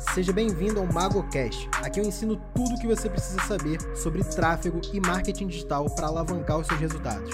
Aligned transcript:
Seja 0.00 0.32
bem-vindo 0.32 0.80
ao 0.80 0.86
MagoCast. 0.86 1.68
Aqui 1.84 2.00
eu 2.00 2.04
ensino 2.04 2.40
tudo 2.54 2.74
o 2.74 2.80
que 2.80 2.86
você 2.86 3.08
precisa 3.08 3.38
saber 3.42 3.78
sobre 3.94 4.24
tráfego 4.24 4.80
e 4.92 4.98
marketing 4.98 5.46
digital 5.46 5.88
para 5.90 6.08
alavancar 6.08 6.58
os 6.58 6.66
seus 6.66 6.80
resultados. 6.80 7.30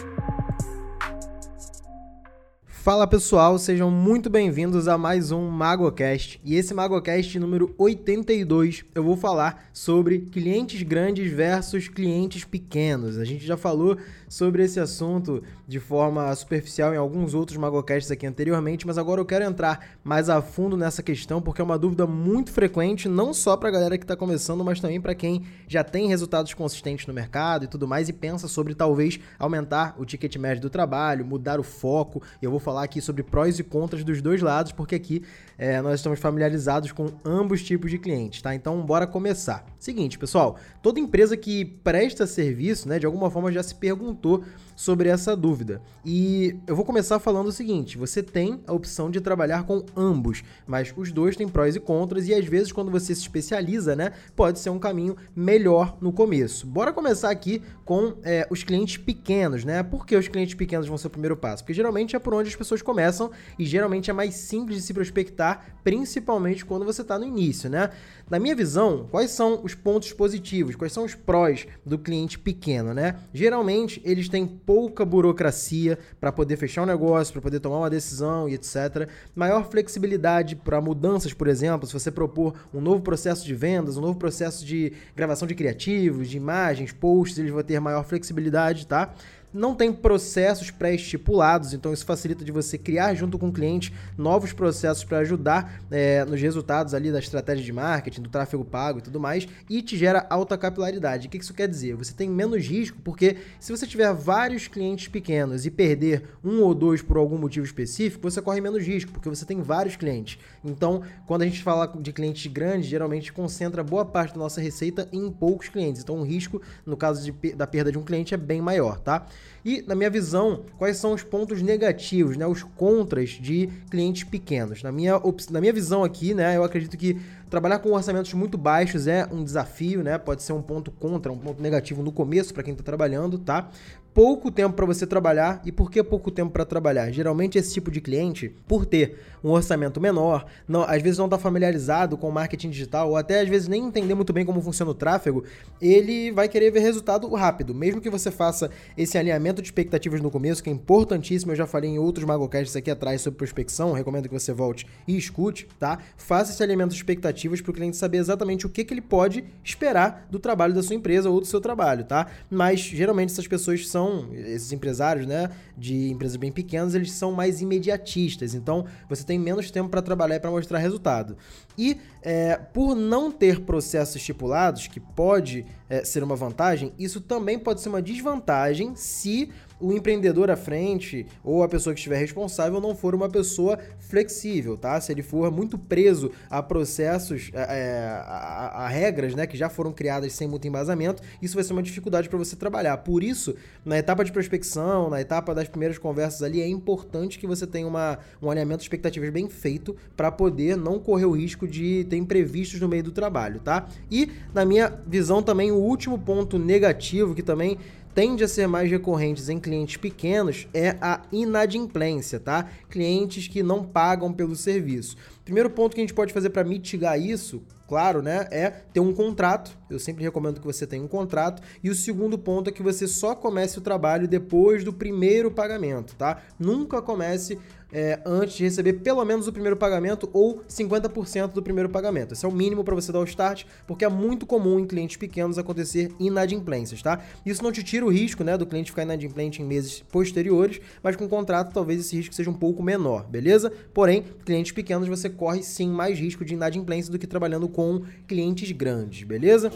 Fala 2.87 3.05
pessoal, 3.05 3.59
sejam 3.59 3.91
muito 3.91 4.31
bem-vindos 4.31 4.87
a 4.87 4.97
mais 4.97 5.33
um 5.33 5.49
MagoCast. 5.51 6.41
E 6.45 6.55
esse 6.55 6.73
MagoCast 6.73 7.37
número 7.37 7.75
82 7.77 8.85
eu 8.95 9.03
vou 9.03 9.17
falar 9.17 9.69
sobre 9.73 10.21
clientes 10.21 10.85
grandes 10.85 11.33
versus 11.33 11.89
clientes 11.89 12.45
pequenos. 12.45 13.19
A 13.19 13.25
gente 13.25 13.45
já 13.45 13.57
falou 13.57 13.97
sobre 14.29 14.63
esse 14.63 14.79
assunto 14.79 15.43
de 15.67 15.81
forma 15.81 16.33
superficial 16.37 16.95
em 16.95 16.97
alguns 16.97 17.35
outros 17.35 17.59
Magocasts 17.59 18.09
aqui 18.13 18.25
anteriormente, 18.25 18.87
mas 18.87 18.99
agora 18.99 19.21
eu 19.21 19.27
quero 19.27 19.45
entrar 19.45 19.99
mais 20.05 20.29
a 20.29 20.41
fundo 20.41 20.77
nessa 20.77 21.03
questão 21.03 21.43
porque 21.43 21.61
é 21.61 21.65
uma 21.65 21.77
dúvida 21.77 22.07
muito 22.07 22.53
frequente, 22.53 23.09
não 23.09 23.35
só 23.35 23.57
para 23.57 23.69
a 23.69 23.73
galera 23.73 23.99
que 23.99 24.05
está 24.05 24.15
começando, 24.15 24.65
mas 24.65 24.79
também 24.79 25.01
para 25.01 25.13
quem 25.13 25.43
já 25.67 25.83
tem 25.83 26.07
resultados 26.07 26.55
consistentes 26.55 27.05
no 27.09 27.13
mercado 27.13 27.65
e 27.65 27.69
tudo 27.69 27.89
mais 27.89 28.09
e 28.09 28.13
pensa 28.13 28.47
sobre 28.47 28.77
talvez 28.77 29.19
aumentar 29.41 29.97
o 29.99 30.05
ticket 30.05 30.37
médio 30.37 30.63
do 30.63 30.71
trabalho, 30.71 31.27
mudar 31.27 31.59
o 31.59 31.65
foco. 31.65 32.23
Eu 32.41 32.53
vou 32.53 32.61
falar 32.61 32.76
aqui 32.85 33.01
sobre 33.01 33.23
prós 33.23 33.59
e 33.59 33.65
contras 33.65 34.05
dos 34.05 34.21
dois 34.21 34.43
lados, 34.43 34.73
porque 34.73 34.95
aqui 34.95 35.23
é, 35.59 35.81
nós 35.81 35.95
estamos 36.01 36.19
familiarizados 36.19 36.93
com 36.93 37.09
ambos 37.25 37.63
tipos 37.63 37.91
de 37.91 37.99
clientes, 37.99 38.43
tá? 38.43 38.55
Então, 38.55 38.81
bora 38.83 39.07
começar. 39.07 39.65
Seguinte, 39.79 40.19
pessoal, 40.19 40.57
toda 40.83 41.01
empresa 41.01 41.37
que 41.37 41.65
presta 41.65 42.27
serviço, 42.27 42.89
né, 42.89 42.99
de 42.99 43.07
alguma 43.07 43.31
forma 43.31 43.51
já 43.53 43.63
se 43.63 43.75
perguntou 43.75 44.45
sobre 44.77 45.09
essa 45.09 45.35
dúvida. 45.35 45.81
E 46.05 46.55
eu 46.67 46.77
vou 46.77 46.85
começar 46.85 47.19
falando 47.19 47.49
o 47.49 47.53
seguinte: 47.53 47.97
você 47.97 48.23
tem 48.23 48.61
a 48.67 48.73
opção 48.73 49.11
de 49.11 49.21
trabalhar 49.21 49.65
com 49.65 49.85
ambos, 49.97 50.45
mas 50.67 50.93
os 50.97 51.11
dois 51.11 51.35
têm 51.35 51.49
prós 51.49 51.75
e 51.75 51.81
contras, 51.81 52.29
e 52.29 52.35
às 52.35 52.45
vezes, 52.45 52.71
quando 52.71 52.91
você 52.91 53.15
se 53.15 53.23
especializa, 53.23 53.97
né, 53.97 54.13
pode 54.37 54.59
ser 54.59 54.71
um 54.71 54.79
caminho 54.79 55.17
melhor 55.35 55.97
no 56.01 56.13
começo. 56.13 56.67
Bora 56.67 56.93
começar 56.93 57.31
aqui 57.31 57.63
com 57.85 58.15
é, 58.23 58.47
os 58.51 58.63
clientes 58.63 58.99
pequenos, 58.99 59.65
né? 59.65 59.83
Por 59.83 60.05
que 60.05 60.15
os 60.15 60.29
clientes 60.29 60.55
pequenos 60.55 60.87
vão 60.87 60.99
ser 60.99 61.07
o 61.07 61.11
primeiro 61.11 61.37
passo? 61.37 61.63
Porque 61.63 61.75
geralmente 61.75 62.15
é 62.15 62.19
por 62.19 62.35
onde 62.35 62.49
as 62.49 62.57
pessoas 62.57 62.83
começam 62.83 63.31
e 63.59 63.65
geralmente 63.65 64.11
é 64.11 64.13
mais 64.13 64.35
simples 64.35 64.77
de 64.77 64.83
se 64.83 64.93
prospectar, 64.93 65.77
principalmente 65.83 66.65
quando 66.65 66.85
você 66.85 67.03
está 67.03 67.19
no 67.19 67.25
início, 67.25 67.71
né? 67.71 67.91
Na 68.29 68.41
minha 68.41 68.57
visão, 68.57 69.07
quais 69.09 69.31
são 69.31 69.61
os 69.63 69.73
pontos 69.73 70.13
positivos, 70.13 70.75
quais 70.75 70.93
são 70.93 71.05
os 71.05 71.15
prós 71.15 71.65
do 71.85 71.97
cliente 71.97 72.37
pequeno, 72.37 72.93
né? 72.93 73.15
Geralmente 73.33 74.03
eles 74.05 74.29
têm 74.29 74.45
pouca 74.45 75.05
burocracia 75.05 75.97
para 76.21 76.33
poder 76.33 76.57
fechar 76.57 76.83
um 76.83 76.87
negócio, 76.87 77.33
para 77.33 77.41
poder 77.43 77.61
tomar 77.61 77.79
uma 77.79 77.91
decisão 77.91 78.49
e 78.49 78.55
etc. 78.55 79.09
Maior 79.33 79.71
flexibilidade 79.71 80.57
para 80.57 80.81
mudanças, 80.81 81.33
por 81.33 81.47
exemplo, 81.47 81.87
se 81.87 81.93
você 81.93 82.11
propor 82.11 82.55
um 82.75 82.81
novo 82.81 83.01
processo 83.01 83.45
de 83.47 83.55
vendas, 83.55 83.97
um 83.97 84.01
novo 84.01 84.19
processo 84.19 84.67
de 84.67 84.93
gravação 85.15 85.47
de 85.47 85.55
criativos, 85.55 86.29
de 86.29 86.37
imagens, 86.37 86.91
posts, 86.91 87.39
eles 87.39 87.53
vão 87.53 87.63
ter 87.63 87.79
maior 87.79 88.05
flexibilidade, 88.05 88.89
tá? 88.89 89.15
Não 89.57 89.75
tem 89.75 89.91
processos 89.91 90.71
pré-estipulados, 90.71 91.73
então 91.73 91.93
isso 91.93 92.05
facilita 92.05 92.45
de 92.45 92.53
você 92.53 92.77
criar 92.77 93.15
junto 93.15 93.39
com 93.39 93.49
o 93.49 93.53
cliente 93.53 93.93
novos 94.17 94.53
processos 94.53 95.03
para 95.03 95.19
ajudar 95.19 95.81
é, 95.91 96.25
nos 96.27 96.41
resultados 96.41 96.93
ali 96.93 97.11
da 97.11 97.19
estratégia 97.19 97.65
de 97.65 97.73
marketing, 97.73 98.21
do 98.21 98.29
tráfego 98.29 98.65
pago 98.65 98.99
e 98.99 99.03
tudo 99.03 99.19
mais, 99.19 99.49
e 99.69 99.81
te 99.81 99.97
gera 99.97 100.27
alta 100.29 100.59
capilaridade. 100.59 101.27
O 101.27 101.31
que 101.31 101.39
isso 101.39 101.55
quer 101.55 101.69
dizer? 101.69 101.97
Você 101.97 102.13
tem 102.13 102.29
menos 102.29 102.67
risco, 102.67 102.99
porque 103.03 103.39
se 103.59 103.73
você 103.73 103.87
tiver 103.87 104.13
vários 104.13 104.69
clientes 104.69 105.09
pequenos 105.09 105.65
e 105.65 105.71
perder 105.71 106.25
um 106.45 106.61
ou 106.61 106.75
dois 106.75 107.01
por 107.01 107.17
algum 107.17 107.39
motivo 107.39 107.65
específico, 107.65 108.31
você 108.31 108.43
corre 108.43 108.61
menos 108.61 108.85
risco, 108.85 109.11
porque 109.11 109.29
você 109.29 109.47
tem 109.47 109.63
vários 109.63 109.97
clientes. 109.97 110.39
Então, 110.63 111.03
quando 111.27 111.43
a 111.43 111.47
gente 111.47 111.63
fala 111.63 111.87
de 111.99 112.13
clientes 112.13 112.53
grandes, 112.53 112.89
geralmente 112.89 113.33
concentra 113.33 113.83
boa 113.83 114.05
parte 114.05 114.35
da 114.35 114.39
nossa 114.39 114.61
receita 114.61 115.09
em 115.11 115.31
poucos 115.31 115.71
clientes. 115.71 116.03
Então, 116.03 116.19
o 116.19 116.23
risco, 116.23 116.61
no 116.85 116.97
caso 116.97 117.25
de, 117.25 117.55
da 117.55 117.67
perda 117.67 117.91
de 117.91 117.97
um 117.97 118.03
cliente, 118.03 118.35
é 118.35 118.37
bem 118.37 118.61
maior, 118.61 118.99
tá? 119.01 119.27
E, 119.65 119.83
na 119.87 119.95
minha 119.95 120.11
visão, 120.11 120.65
quais 120.79 120.97
são 120.97 121.13
os 121.13 121.23
pontos 121.23 121.61
negativos, 121.63 122.37
né, 122.37 122.47
os 122.47 122.63
contras 122.63 123.31
de 123.31 123.69
clientes 123.91 124.25
pequenos? 124.25 124.83
Na 124.83 124.93
minha, 124.93 125.21
na 125.51 125.61
minha 125.61 125.73
visão 125.73 126.05
aqui, 126.05 126.35
né, 126.35 126.57
eu 126.57 126.65
acredito 126.65 126.97
que 126.97 127.21
trabalhar 127.51 127.79
com 127.79 127.93
orçamentos 127.93 128.33
muito 128.35 128.59
baixos 128.59 129.07
é 129.07 129.27
um 129.31 129.43
desafio, 129.43 130.03
né? 130.03 130.19
Pode 130.19 130.43
ser 130.43 130.53
um 130.53 130.63
ponto 130.63 130.91
contra, 130.91 131.33
um 131.33 131.39
ponto 131.39 131.63
negativo 131.63 132.03
no 132.03 132.13
começo 132.13 132.53
para 132.53 132.63
quem 132.63 132.73
está 132.73 132.85
trabalhando, 132.85 133.39
tá? 133.39 133.71
Pouco 134.17 134.51
tempo 134.51 134.75
para 134.75 134.87
você 134.87 135.07
trabalhar. 135.07 135.61
E 135.63 135.71
por 135.71 135.91
que 135.91 136.03
pouco 136.03 136.31
tempo 136.31 136.51
para 136.51 136.65
trabalhar? 136.65 137.11
Geralmente 137.11 137.59
esse 137.59 137.75
tipo 137.75 137.91
de 137.91 138.01
cliente, 138.01 138.51
por 138.67 138.87
ter 138.87 139.19
um 139.45 139.51
orçamento 139.51 140.01
menor, 140.01 140.47
não, 140.67 140.83
às 140.83 141.03
vezes 141.03 141.19
não 141.19 141.27
está 141.27 141.39
familiarizado 141.39 142.17
com 142.17 142.27
o 142.27 142.33
marketing 142.33 142.71
digital, 142.71 143.11
ou 143.11 143.17
até 143.17 143.41
às 143.43 143.49
vezes 143.49 143.69
nem 143.69 143.85
entender 143.85 144.15
muito 144.15 144.33
bem 144.33 144.47
como 144.47 144.63
funciona 144.63 144.91
o 144.91 144.95
tráfego, 144.95 145.45
ele 145.83 146.33
vai 146.33 146.49
querer 146.49 146.71
ver 146.71 146.81
resultado 146.81 147.29
rápido. 147.35 147.75
Mesmo 147.75 148.01
que 148.01 148.09
você 148.09 148.31
faça 148.31 148.71
esse 148.97 149.19
alinhamento 149.19 149.61
de 149.61 149.69
expectativas 149.69 150.23
no 150.23 150.31
começo, 150.31 150.63
que 150.63 150.71
é 150.71 150.73
importantíssimo, 150.73 151.53
eu 151.53 151.57
já 151.57 151.67
falei 151.67 151.91
em 151.91 151.99
outros 151.99 152.25
Magocasts 152.25 152.75
aqui 152.75 152.91
atrás 152.91 153.21
sobre 153.21 153.37
prospecção, 153.37 153.93
recomendo 153.93 154.29
que 154.31 154.35
você 154.35 154.51
volte 154.51 154.87
e 155.07 155.15
escute, 155.17 155.69
tá? 155.79 155.99
Faça 156.17 156.53
esse 156.53 156.63
alinhamento 156.63 156.91
de 156.91 156.97
expectativas 156.97 157.61
para 157.61 157.71
o 157.71 157.75
cliente 157.75 157.99
saber 157.99 158.17
exatamente 158.17 158.65
o 158.65 158.71
que, 158.71 158.83
que 158.83 158.95
ele 158.95 159.03
pode 159.03 159.45
esperar 159.63 160.27
do 160.31 160.39
trabalho 160.39 160.73
da 160.73 160.83
sua 160.83 160.97
empresa 160.97 161.29
ou 161.29 161.39
do 161.39 161.47
seu 161.47 161.61
trabalho, 161.61 162.05
tá? 162.05 162.29
Mas 162.51 162.81
geralmente 162.81 163.31
essas 163.31 163.47
pessoas 163.47 163.87
são 163.87 164.06
são, 164.07 164.35
esses 164.35 164.73
empresários, 164.73 165.27
né, 165.27 165.51
de 165.77 166.11
empresas 166.11 166.37
bem 166.37 166.53
pequenas, 166.53 166.95
eles 166.95 167.13
são 167.13 167.33
mais 167.33 167.61
imediatistas. 167.61 168.55
Então, 168.55 168.87
você 169.09 169.25
tem 169.25 169.39
menos 169.39 169.71
tempo 169.71 169.89
para 169.89 170.01
trabalhar 170.01 170.37
e 170.37 170.41
para 170.41 170.51
mostrar 170.51 170.79
resultado. 170.79 171.37
E 171.77 171.99
é, 172.23 172.57
por 172.57 172.95
não 172.95 173.31
ter 173.31 173.61
processos 173.61 174.17
estipulados, 174.17 174.87
que 174.87 175.01
pode 175.01 175.67
é, 175.89 176.05
ser 176.05 176.23
uma 176.23 176.37
vantagem, 176.37 176.93
isso 176.99 177.21
também 177.21 177.59
pode 177.59 177.81
ser 177.81 177.89
uma 177.89 178.03
desvantagem 178.03 178.95
se 178.95 179.51
o 179.79 179.93
empreendedor 179.93 180.51
à 180.51 180.57
frente 180.57 181.27
ou 181.45 181.63
a 181.63 181.69
pessoa 181.69 181.93
que 181.93 182.01
estiver 182.01 182.19
responsável 182.19 182.81
não 182.81 182.95
for 182.95 183.15
uma 183.15 183.29
pessoa 183.29 183.79
flexível, 183.99 184.77
tá? 184.77 185.01
Se 185.01 185.13
ele 185.13 185.23
for 185.23 185.51
muito 185.51 185.77
preso 185.79 186.31
a 186.49 186.63
processos, 186.63 187.51
é, 187.53 188.21
a, 188.23 188.85
a, 188.85 188.89
regras, 188.89 189.35
né, 189.35 189.47
que 189.47 189.57
já 189.57 189.69
foram 189.69 189.93
criadas 189.93 190.33
sem 190.33 190.49
muito 190.49 190.67
embasamento, 190.67 191.23
isso 191.43 191.55
vai 191.55 191.65
ser 191.65 191.73
uma 191.73 191.83
dificuldade 191.83 192.29
para 192.29 192.39
você 192.39 192.57
trabalhar. 192.57 192.97
Por 192.99 193.23
isso, 193.23 193.55
na 193.85 193.99
etapa 193.99 194.25
de 194.25 194.33
prospecção, 194.33 195.11
na 195.11 195.21
etapa 195.21 195.55
das 195.55 195.69
primeiras 195.69 195.99
conversas 195.99 196.43
ali, 196.43 196.61
é 196.61 196.69
importante 196.69 197.39
que 197.39 197.47
você 197.47 197.67
tenha 197.67 197.87
uma, 197.87 198.19
um 198.41 198.51
alinhamento 198.51 198.79
de 198.79 198.85
expectativas 198.85 199.31
bem 199.31 199.49
feito 199.49 199.97
para 200.17 200.31
poder 200.31 200.77
não 200.77 200.99
correr 200.99 201.27
o 201.27 201.33
risco 201.33 201.67
de 201.67 202.05
ter 202.09 202.17
imprevistos 202.17 202.81
no 202.81 202.89
meio 202.89 203.03
do 203.03 203.13
trabalho, 203.13 203.61
tá? 203.61 203.87
E, 204.11 204.31
na 204.55 204.65
minha 204.65 204.89
visão, 205.07 205.43
também 205.43 205.71
o 205.71 205.77
último 205.77 206.19
ponto 206.19 206.59
negativo 206.59 207.35
que 207.35 207.43
também 207.43 207.79
tende 208.17 208.43
a 208.43 208.49
ser 208.49 208.67
mais 208.67 208.91
recorrentes 208.91 209.51
em 209.51 209.61
clientes 209.61 209.99
pequenos 209.99 210.67
é 210.73 210.97
a 211.03 211.21
inadimplência, 211.31 212.41
tá? 212.41 212.67
Clientes 212.89 213.47
que 213.47 213.63
não 213.63 213.85
pagam 213.85 214.33
pelo 214.33 214.57
serviço. 214.57 215.19
Primeiro 215.47 215.71
ponto 215.71 215.95
que 215.95 216.01
a 216.01 216.03
gente 216.03 216.13
pode 216.13 216.33
fazer 216.33 216.51
para 216.51 216.65
mitigar 216.65 217.21
isso, 217.21 217.63
claro, 217.87 218.21
né, 218.21 218.49
é 218.51 218.69
ter 218.69 218.99
um 218.99 219.13
contrato. 219.13 219.79
Eu 219.89 220.01
sempre 220.01 220.25
recomendo 220.25 220.61
que 220.61 220.67
você 220.67 220.85
tenha 220.89 221.01
um 221.01 221.07
contrato. 221.07 221.63
E 221.85 221.89
o 221.89 221.95
segundo 221.95 222.37
ponto 222.37 222.69
é 222.69 222.73
que 222.73 222.83
você 222.83 223.07
só 223.07 223.33
comece 223.33 223.79
o 223.79 223.81
trabalho 223.81 224.27
depois 224.27 224.83
do 224.83 224.93
primeiro 224.93 225.49
pagamento, 225.49 226.17
tá? 226.17 226.43
Nunca 226.59 227.01
comece 227.01 227.61
é, 227.93 228.21
antes 228.27 228.57
de 228.57 228.65
receber 228.65 228.95
pelo 228.95 229.25
menos 229.25 229.47
o 229.47 229.53
primeiro 229.53 229.77
pagamento 229.77 230.29
ou 230.33 230.63
50% 230.69 231.53
do 231.53 231.63
primeiro 231.63 231.89
pagamento. 231.89 232.35
Esse 232.35 232.45
é 232.45 232.49
o 232.49 232.53
mínimo 232.53 232.83
para 232.83 232.95
você 232.95 233.13
dar 233.13 233.21
o 233.21 233.25
start, 233.25 233.65
porque 233.87 234.05
é 234.05 234.09
muito 234.09 234.45
comum 234.47 234.79
em 234.81 234.87
clientes 234.87 235.17
pequenos 235.17 235.59
acontecer 235.59 236.13
inadimplências, 236.19 237.01
tá? 237.03 237.21
Isso 237.45 237.63
não 237.63 237.73
te 237.73 237.83
tira 237.83 238.05
o 238.05 238.11
risco, 238.11 238.43
né, 238.43 238.57
do 238.57 238.67
cliente 238.67 238.91
ficar 238.91 239.03
inadimplente 239.03 239.63
em 239.63 239.65
meses 239.65 240.03
posteriores, 240.11 240.81
mas 241.03 241.17
com 241.17 241.29
contrato 241.29 241.73
talvez 241.73 242.01
esse 242.01 242.17
risco 242.17 242.35
seja 242.35 242.51
um 242.51 242.55
pouco 242.55 242.83
menor, 242.83 243.27
beleza? 243.29 243.73
Porém, 243.95 244.25
clientes 244.45 244.73
pequenos 244.73 245.09
você 245.09 245.31
corre 245.37 245.63
sim 245.63 245.89
mais 245.89 246.19
risco 246.19 246.45
de 246.45 246.55
inadimplência 246.55 247.13
do 247.13 247.19
que 247.19 247.27
trabalhando 247.27 247.69
com 247.69 248.03
clientes 248.27 248.73
grandes, 248.73 249.23
beleza? 249.23 249.71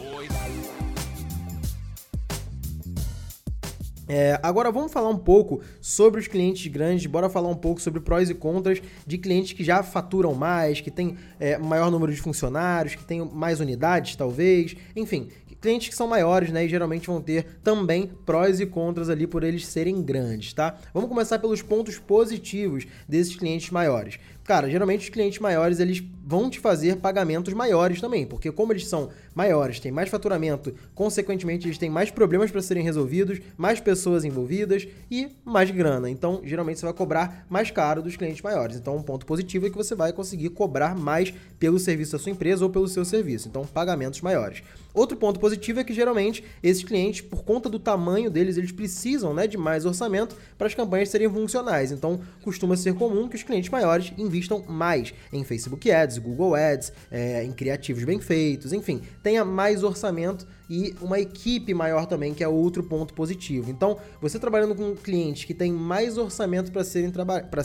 É, 4.13 4.37
agora 4.43 4.69
vamos 4.73 4.91
falar 4.91 5.07
um 5.07 5.17
pouco 5.17 5.61
sobre 5.79 6.19
os 6.19 6.27
clientes 6.27 6.69
grandes, 6.69 7.05
bora 7.05 7.29
falar 7.29 7.47
um 7.47 7.55
pouco 7.55 7.81
sobre 7.81 8.01
prós 8.01 8.29
e 8.29 8.33
contras 8.33 8.81
de 9.07 9.17
clientes 9.17 9.53
que 9.53 9.63
já 9.63 9.81
faturam 9.81 10.33
mais, 10.33 10.81
que 10.81 10.91
tem 10.91 11.15
é, 11.39 11.57
maior 11.57 11.89
número 11.89 12.13
de 12.13 12.19
funcionários, 12.19 12.93
que 12.93 13.05
tem 13.05 13.23
mais 13.23 13.61
unidades, 13.61 14.17
talvez, 14.17 14.75
enfim, 14.97 15.29
clientes 15.61 15.89
que 15.89 15.95
são 15.95 16.07
maiores, 16.07 16.51
né, 16.51 16.65
e 16.65 16.67
geralmente 16.67 17.07
vão 17.07 17.21
ter 17.21 17.59
também 17.63 18.11
prós 18.25 18.59
e 18.59 18.65
contras 18.65 19.09
ali 19.09 19.27
por 19.27 19.43
eles 19.43 19.65
serem 19.67 20.01
grandes, 20.01 20.51
tá? 20.51 20.75
Vamos 20.93 21.07
começar 21.07 21.37
pelos 21.37 21.61
pontos 21.61 21.99
positivos 21.99 22.87
desses 23.07 23.35
clientes 23.35 23.69
maiores. 23.69 24.17
Cara, 24.43 24.69
geralmente 24.69 25.03
os 25.03 25.09
clientes 25.09 25.39
maiores 25.39 25.79
eles 25.79 26.03
vão 26.31 26.49
te 26.49 26.59
fazer 26.59 26.97
pagamentos 26.97 27.53
maiores 27.53 27.99
também, 27.99 28.25
porque 28.25 28.51
como 28.51 28.71
eles 28.71 28.87
são 28.87 29.09
maiores, 29.35 29.79
têm 29.79 29.91
mais 29.91 30.09
faturamento, 30.09 30.73
consequentemente 30.95 31.67
eles 31.67 31.77
têm 31.77 31.89
mais 31.89 32.11
problemas 32.11 32.51
para 32.51 32.61
serem 32.61 32.83
resolvidos, 32.83 33.39
mais 33.57 33.79
pessoas 33.79 34.23
envolvidas 34.23 34.87
e 35.09 35.29
mais 35.43 35.71
grana. 35.71 36.09
Então, 36.09 36.41
geralmente 36.43 36.79
você 36.79 36.85
vai 36.85 36.93
cobrar 36.93 37.45
mais 37.49 37.71
caro 37.71 38.01
dos 38.01 38.15
clientes 38.15 38.41
maiores. 38.41 38.77
Então, 38.77 38.95
um 38.95 39.03
ponto 39.03 39.25
positivo 39.25 39.67
é 39.67 39.69
que 39.69 39.77
você 39.77 39.95
vai 39.95 40.13
conseguir 40.13 40.49
cobrar 40.49 40.95
mais 40.95 41.33
pelo 41.59 41.79
serviço 41.79 42.13
da 42.13 42.19
sua 42.19 42.31
empresa 42.31 42.63
ou 42.63 42.69
pelo 42.69 42.87
seu 42.87 43.03
serviço. 43.03 43.47
Então, 43.47 43.65
pagamentos 43.65 44.21
maiores. 44.21 44.63
Outro 44.93 45.17
ponto 45.17 45.39
positivo 45.39 45.79
é 45.79 45.83
que 45.83 45.93
geralmente 45.93 46.43
esses 46.61 46.83
clientes, 46.83 47.21
por 47.21 47.43
conta 47.43 47.69
do 47.69 47.79
tamanho 47.79 48.29
deles, 48.29 48.57
eles 48.57 48.71
precisam 48.71 49.33
né, 49.33 49.47
de 49.47 49.57
mais 49.57 49.85
orçamento 49.85 50.35
para 50.57 50.67
as 50.67 50.73
campanhas 50.73 51.09
serem 51.09 51.29
funcionais. 51.29 51.91
Então, 51.91 52.19
costuma 52.43 52.75
ser 52.75 52.93
comum 52.95 53.29
que 53.29 53.35
os 53.35 53.43
clientes 53.43 53.69
maiores 53.69 54.11
invistam 54.31 54.63
mais 54.67 55.13
em 55.31 55.43
Facebook 55.43 55.91
Ads, 55.91 56.17
Google 56.17 56.55
Ads, 56.55 56.93
é, 57.11 57.43
em 57.43 57.51
criativos 57.51 58.03
bem 58.03 58.19
feitos, 58.19 58.71
enfim, 58.71 59.01
tenha 59.21 59.43
mais 59.43 59.83
orçamento 59.83 60.47
e 60.71 60.95
uma 61.01 61.19
equipe 61.19 61.73
maior 61.73 62.05
também, 62.05 62.33
que 62.33 62.41
é 62.41 62.47
outro 62.47 62.81
ponto 62.81 63.13
positivo. 63.13 63.69
Então, 63.69 63.97
você 64.21 64.39
trabalhando 64.39 64.73
com 64.73 64.91
um 64.91 64.95
cliente 64.95 65.45
que 65.45 65.53
tem 65.53 65.69
mais 65.69 66.17
orçamento 66.17 66.71
para 66.71 66.85
ser, 66.85 67.11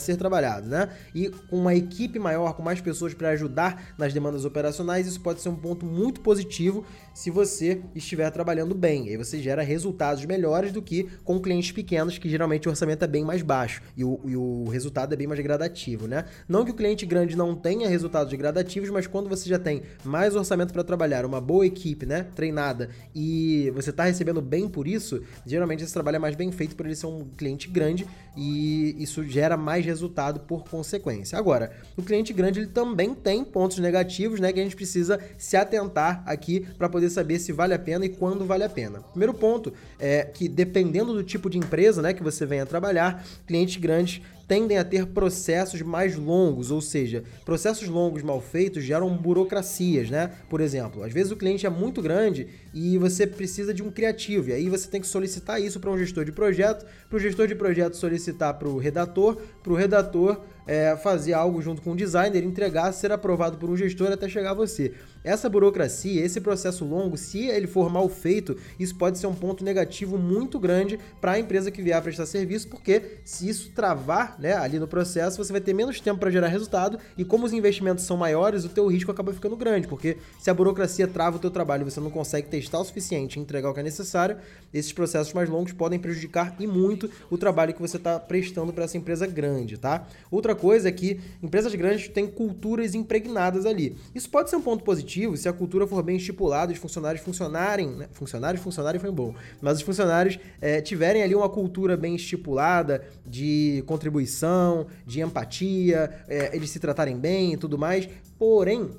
ser 0.01 0.17
trabalhado, 0.17 0.67
né? 0.67 0.89
E 1.15 1.29
com 1.49 1.57
uma 1.57 1.73
equipe 1.73 2.19
maior, 2.19 2.53
com 2.53 2.61
mais 2.61 2.81
pessoas 2.81 3.13
para 3.13 3.29
ajudar 3.29 3.93
nas 3.97 4.13
demandas 4.13 4.43
operacionais, 4.43 5.07
isso 5.07 5.21
pode 5.21 5.41
ser 5.41 5.47
um 5.47 5.55
ponto 5.55 5.85
muito 5.85 6.19
positivo 6.19 6.83
se 7.13 7.31
você 7.31 7.81
estiver 7.95 8.29
trabalhando 8.29 8.75
bem. 8.75 9.07
E 9.07 9.09
aí 9.11 9.17
você 9.17 9.41
gera 9.41 9.61
resultados 9.61 10.25
melhores 10.25 10.73
do 10.73 10.81
que 10.81 11.07
com 11.23 11.39
clientes 11.39 11.71
pequenos, 11.71 12.17
que 12.17 12.27
geralmente 12.27 12.67
o 12.67 12.71
orçamento 12.71 13.05
é 13.05 13.07
bem 13.07 13.23
mais 13.23 13.41
baixo 13.41 13.81
e 13.95 14.03
o, 14.03 14.19
e 14.25 14.35
o 14.35 14.65
resultado 14.67 15.13
é 15.13 15.15
bem 15.15 15.27
mais 15.27 15.39
gradativo, 15.39 16.07
né? 16.07 16.25
Não 16.45 16.56
que 16.63 16.71
o 16.71 16.73
cliente 16.73 17.05
grande 17.05 17.35
não 17.35 17.55
tenha 17.55 17.87
resultados 17.89 18.33
gradativos, 18.33 18.89
mas 18.89 19.07
quando 19.07 19.29
você 19.29 19.49
já 19.49 19.59
tem 19.59 19.83
mais 20.03 20.35
orçamento 20.35 20.73
para 20.73 20.83
trabalhar, 20.83 21.25
uma 21.25 21.41
boa 21.41 21.65
equipe, 21.65 22.05
né, 22.05 22.27
treinada 22.35 22.89
e 23.13 23.71
você 23.75 23.89
está 23.89 24.03
recebendo 24.03 24.41
bem 24.41 24.67
por 24.67 24.87
isso, 24.87 25.21
geralmente 25.45 25.83
esse 25.83 25.93
trabalho 25.93 26.15
é 26.15 26.19
mais 26.19 26.35
bem 26.35 26.51
feito 26.51 26.75
por 26.75 26.85
ele 26.85 26.95
ser 26.95 27.07
um 27.07 27.25
cliente 27.37 27.67
grande 27.67 28.07
e 28.35 28.95
isso 28.99 29.23
gera 29.23 29.57
mais 29.57 29.85
resultado 29.85 30.41
por 30.41 30.63
consequência. 30.63 31.37
Agora, 31.37 31.71
o 31.95 32.03
cliente 32.03 32.31
grande 32.33 32.59
ele 32.59 32.67
também 32.67 33.13
tem 33.13 33.43
pontos 33.43 33.79
negativos, 33.79 34.39
né, 34.39 34.53
que 34.53 34.59
a 34.59 34.63
gente 34.63 34.75
precisa 34.75 35.19
se 35.37 35.57
atentar 35.57 36.23
aqui 36.25 36.65
para 36.77 36.87
poder 36.87 37.09
saber 37.09 37.39
se 37.39 37.51
vale 37.51 37.73
a 37.73 37.79
pena 37.79 38.05
e 38.05 38.09
quando 38.09 38.45
vale 38.45 38.63
a 38.63 38.69
pena. 38.69 38.99
Primeiro 38.99 39.33
ponto 39.33 39.73
é 39.99 40.23
que 40.23 40.47
dependendo 40.47 41.13
do 41.13 41.23
tipo 41.23 41.49
de 41.49 41.57
empresa, 41.57 42.01
né, 42.01 42.13
que 42.13 42.23
você 42.23 42.45
venha 42.45 42.65
trabalhar, 42.65 43.25
clientes 43.45 43.77
grandes 43.77 44.21
tendem 44.47 44.77
a 44.77 44.83
ter 44.83 45.05
processos 45.07 45.81
mais 45.81 46.15
longos, 46.15 46.71
ou 46.71 46.79
seja, 46.79 47.23
processos 47.43 47.87
longos 47.87 48.23
mal 48.23 48.39
feitos 48.39 48.83
geram 48.83 49.15
burocracias, 49.15 50.09
né? 50.09 50.31
Por 50.49 50.61
exemplo, 50.61 51.03
às 51.03 51.11
vezes 51.11 51.31
o 51.31 51.35
cliente 51.35 51.65
é 51.65 51.69
muito 51.69 52.01
grande 52.01 52.47
e 52.73 52.97
você 52.97 53.27
precisa 53.27 53.73
de 53.73 53.83
um 53.83 53.91
criativo, 53.91 54.49
e 54.49 54.53
aí 54.53 54.69
você 54.69 54.87
tem 54.87 55.01
que 55.01 55.07
solicitar 55.07 55.61
isso 55.61 55.79
para 55.79 55.91
um 55.91 55.97
gestor 55.97 56.23
de 56.23 56.31
projeto, 56.31 56.85
para 57.09 57.17
o 57.17 57.19
gestor 57.19 57.47
de 57.47 57.55
projeto 57.55 57.95
solicitar 57.95 58.53
para 58.53 58.69
o 58.69 58.77
redator, 58.77 59.37
para 59.61 59.73
o 59.73 59.75
redator 59.75 60.41
é, 60.67 60.95
fazer 60.97 61.33
algo 61.33 61.61
junto 61.61 61.81
com 61.81 61.93
o 61.93 61.95
designer, 61.95 62.43
entregar, 62.43 62.91
ser 62.91 63.11
aprovado 63.11 63.57
por 63.57 63.69
um 63.69 63.77
gestor 63.77 64.11
até 64.11 64.27
chegar 64.27 64.51
a 64.51 64.53
você. 64.53 64.93
Essa 65.23 65.49
burocracia, 65.49 66.23
esse 66.23 66.39
processo 66.39 66.85
longo, 66.85 67.17
se 67.17 67.47
ele 67.47 67.67
for 67.67 67.89
mal 67.89 68.07
feito, 68.07 68.55
isso 68.79 68.95
pode 68.95 69.17
ser 69.17 69.27
um 69.27 69.33
ponto 69.33 69.63
negativo 69.63 70.17
muito 70.17 70.59
grande 70.59 70.99
para 71.19 71.33
a 71.33 71.39
empresa 71.39 71.71
que 71.71 71.81
vier 71.81 71.97
a 71.97 72.01
prestar 72.01 72.25
serviço, 72.25 72.67
porque 72.67 73.19
se 73.23 73.47
isso 73.47 73.71
travar 73.71 74.37
né, 74.39 74.53
ali 74.53 74.79
no 74.79 74.87
processo, 74.87 75.43
você 75.43 75.51
vai 75.51 75.61
ter 75.61 75.73
menos 75.73 75.99
tempo 75.99 76.19
para 76.19 76.29
gerar 76.29 76.47
resultado 76.47 76.97
e 77.17 77.25
como 77.25 77.45
os 77.45 77.53
investimentos 77.53 78.05
são 78.05 78.17
maiores, 78.17 78.65
o 78.65 78.69
teu 78.69 78.87
risco 78.87 79.11
acaba 79.11 79.33
ficando 79.33 79.55
grande, 79.55 79.87
porque 79.87 80.17
se 80.39 80.49
a 80.49 80.53
burocracia 80.53 81.07
trava 81.07 81.37
o 81.37 81.39
teu 81.39 81.51
trabalho 81.51 81.81
e 81.81 81.91
você 81.91 81.99
não 81.99 82.09
consegue 82.09 82.47
testar 82.47 82.79
o 82.79 82.85
suficiente 82.85 83.37
e 83.37 83.41
entregar 83.41 83.69
o 83.69 83.73
que 83.73 83.79
é 83.79 83.83
necessário, 83.83 84.37
esses 84.73 84.93
processos 84.93 85.33
mais 85.33 85.49
longos 85.49 85.73
podem 85.73 85.99
prejudicar 85.99 86.55
e 86.59 86.67
muito 86.67 87.09
o 87.29 87.37
trabalho 87.37 87.73
que 87.73 87.81
você 87.81 87.97
está 87.97 88.19
prestando 88.19 88.73
para 88.73 88.85
essa 88.85 88.97
empresa 88.97 89.27
grande, 89.27 89.77
tá? 89.77 90.07
Outra 90.31 90.55
coisa 90.57 90.89
é 90.89 90.91
que 90.91 91.19
empresas 91.41 91.73
grandes 91.73 92.09
têm 92.09 92.27
culturas 92.27 92.93
impregnadas 92.93 93.65
ali. 93.65 93.95
Isso 94.13 94.29
pode 94.29 94.49
ser 94.49 94.57
um 94.57 94.61
ponto 94.61 94.83
positivo 94.83 95.37
se 95.37 95.47
a 95.47 95.53
cultura 95.53 95.87
for 95.87 96.03
bem 96.03 96.17
estipulada, 96.17 96.73
os 96.73 96.77
funcionários 96.77 97.23
funcionarem, 97.23 97.89
né? 97.89 98.07
funcionários 98.11 98.61
funcionarem 98.61 98.99
foi 98.99 99.11
bom, 99.11 99.33
mas 99.61 99.77
os 99.77 99.83
funcionários 99.83 100.37
é, 100.59 100.81
tiverem 100.81 101.23
ali 101.23 101.35
uma 101.35 101.47
cultura 101.47 101.95
bem 101.95 102.15
estipulada 102.15 103.05
de 103.25 103.83
contribuição, 103.85 104.87
de 105.05 105.21
empatia, 105.21 106.23
é, 106.27 106.55
eles 106.55 106.69
se 106.69 106.79
tratarem 106.79 107.17
bem 107.17 107.53
e 107.53 107.57
tudo 107.57 107.77
mais. 107.77 108.09
Porém, 108.37 108.89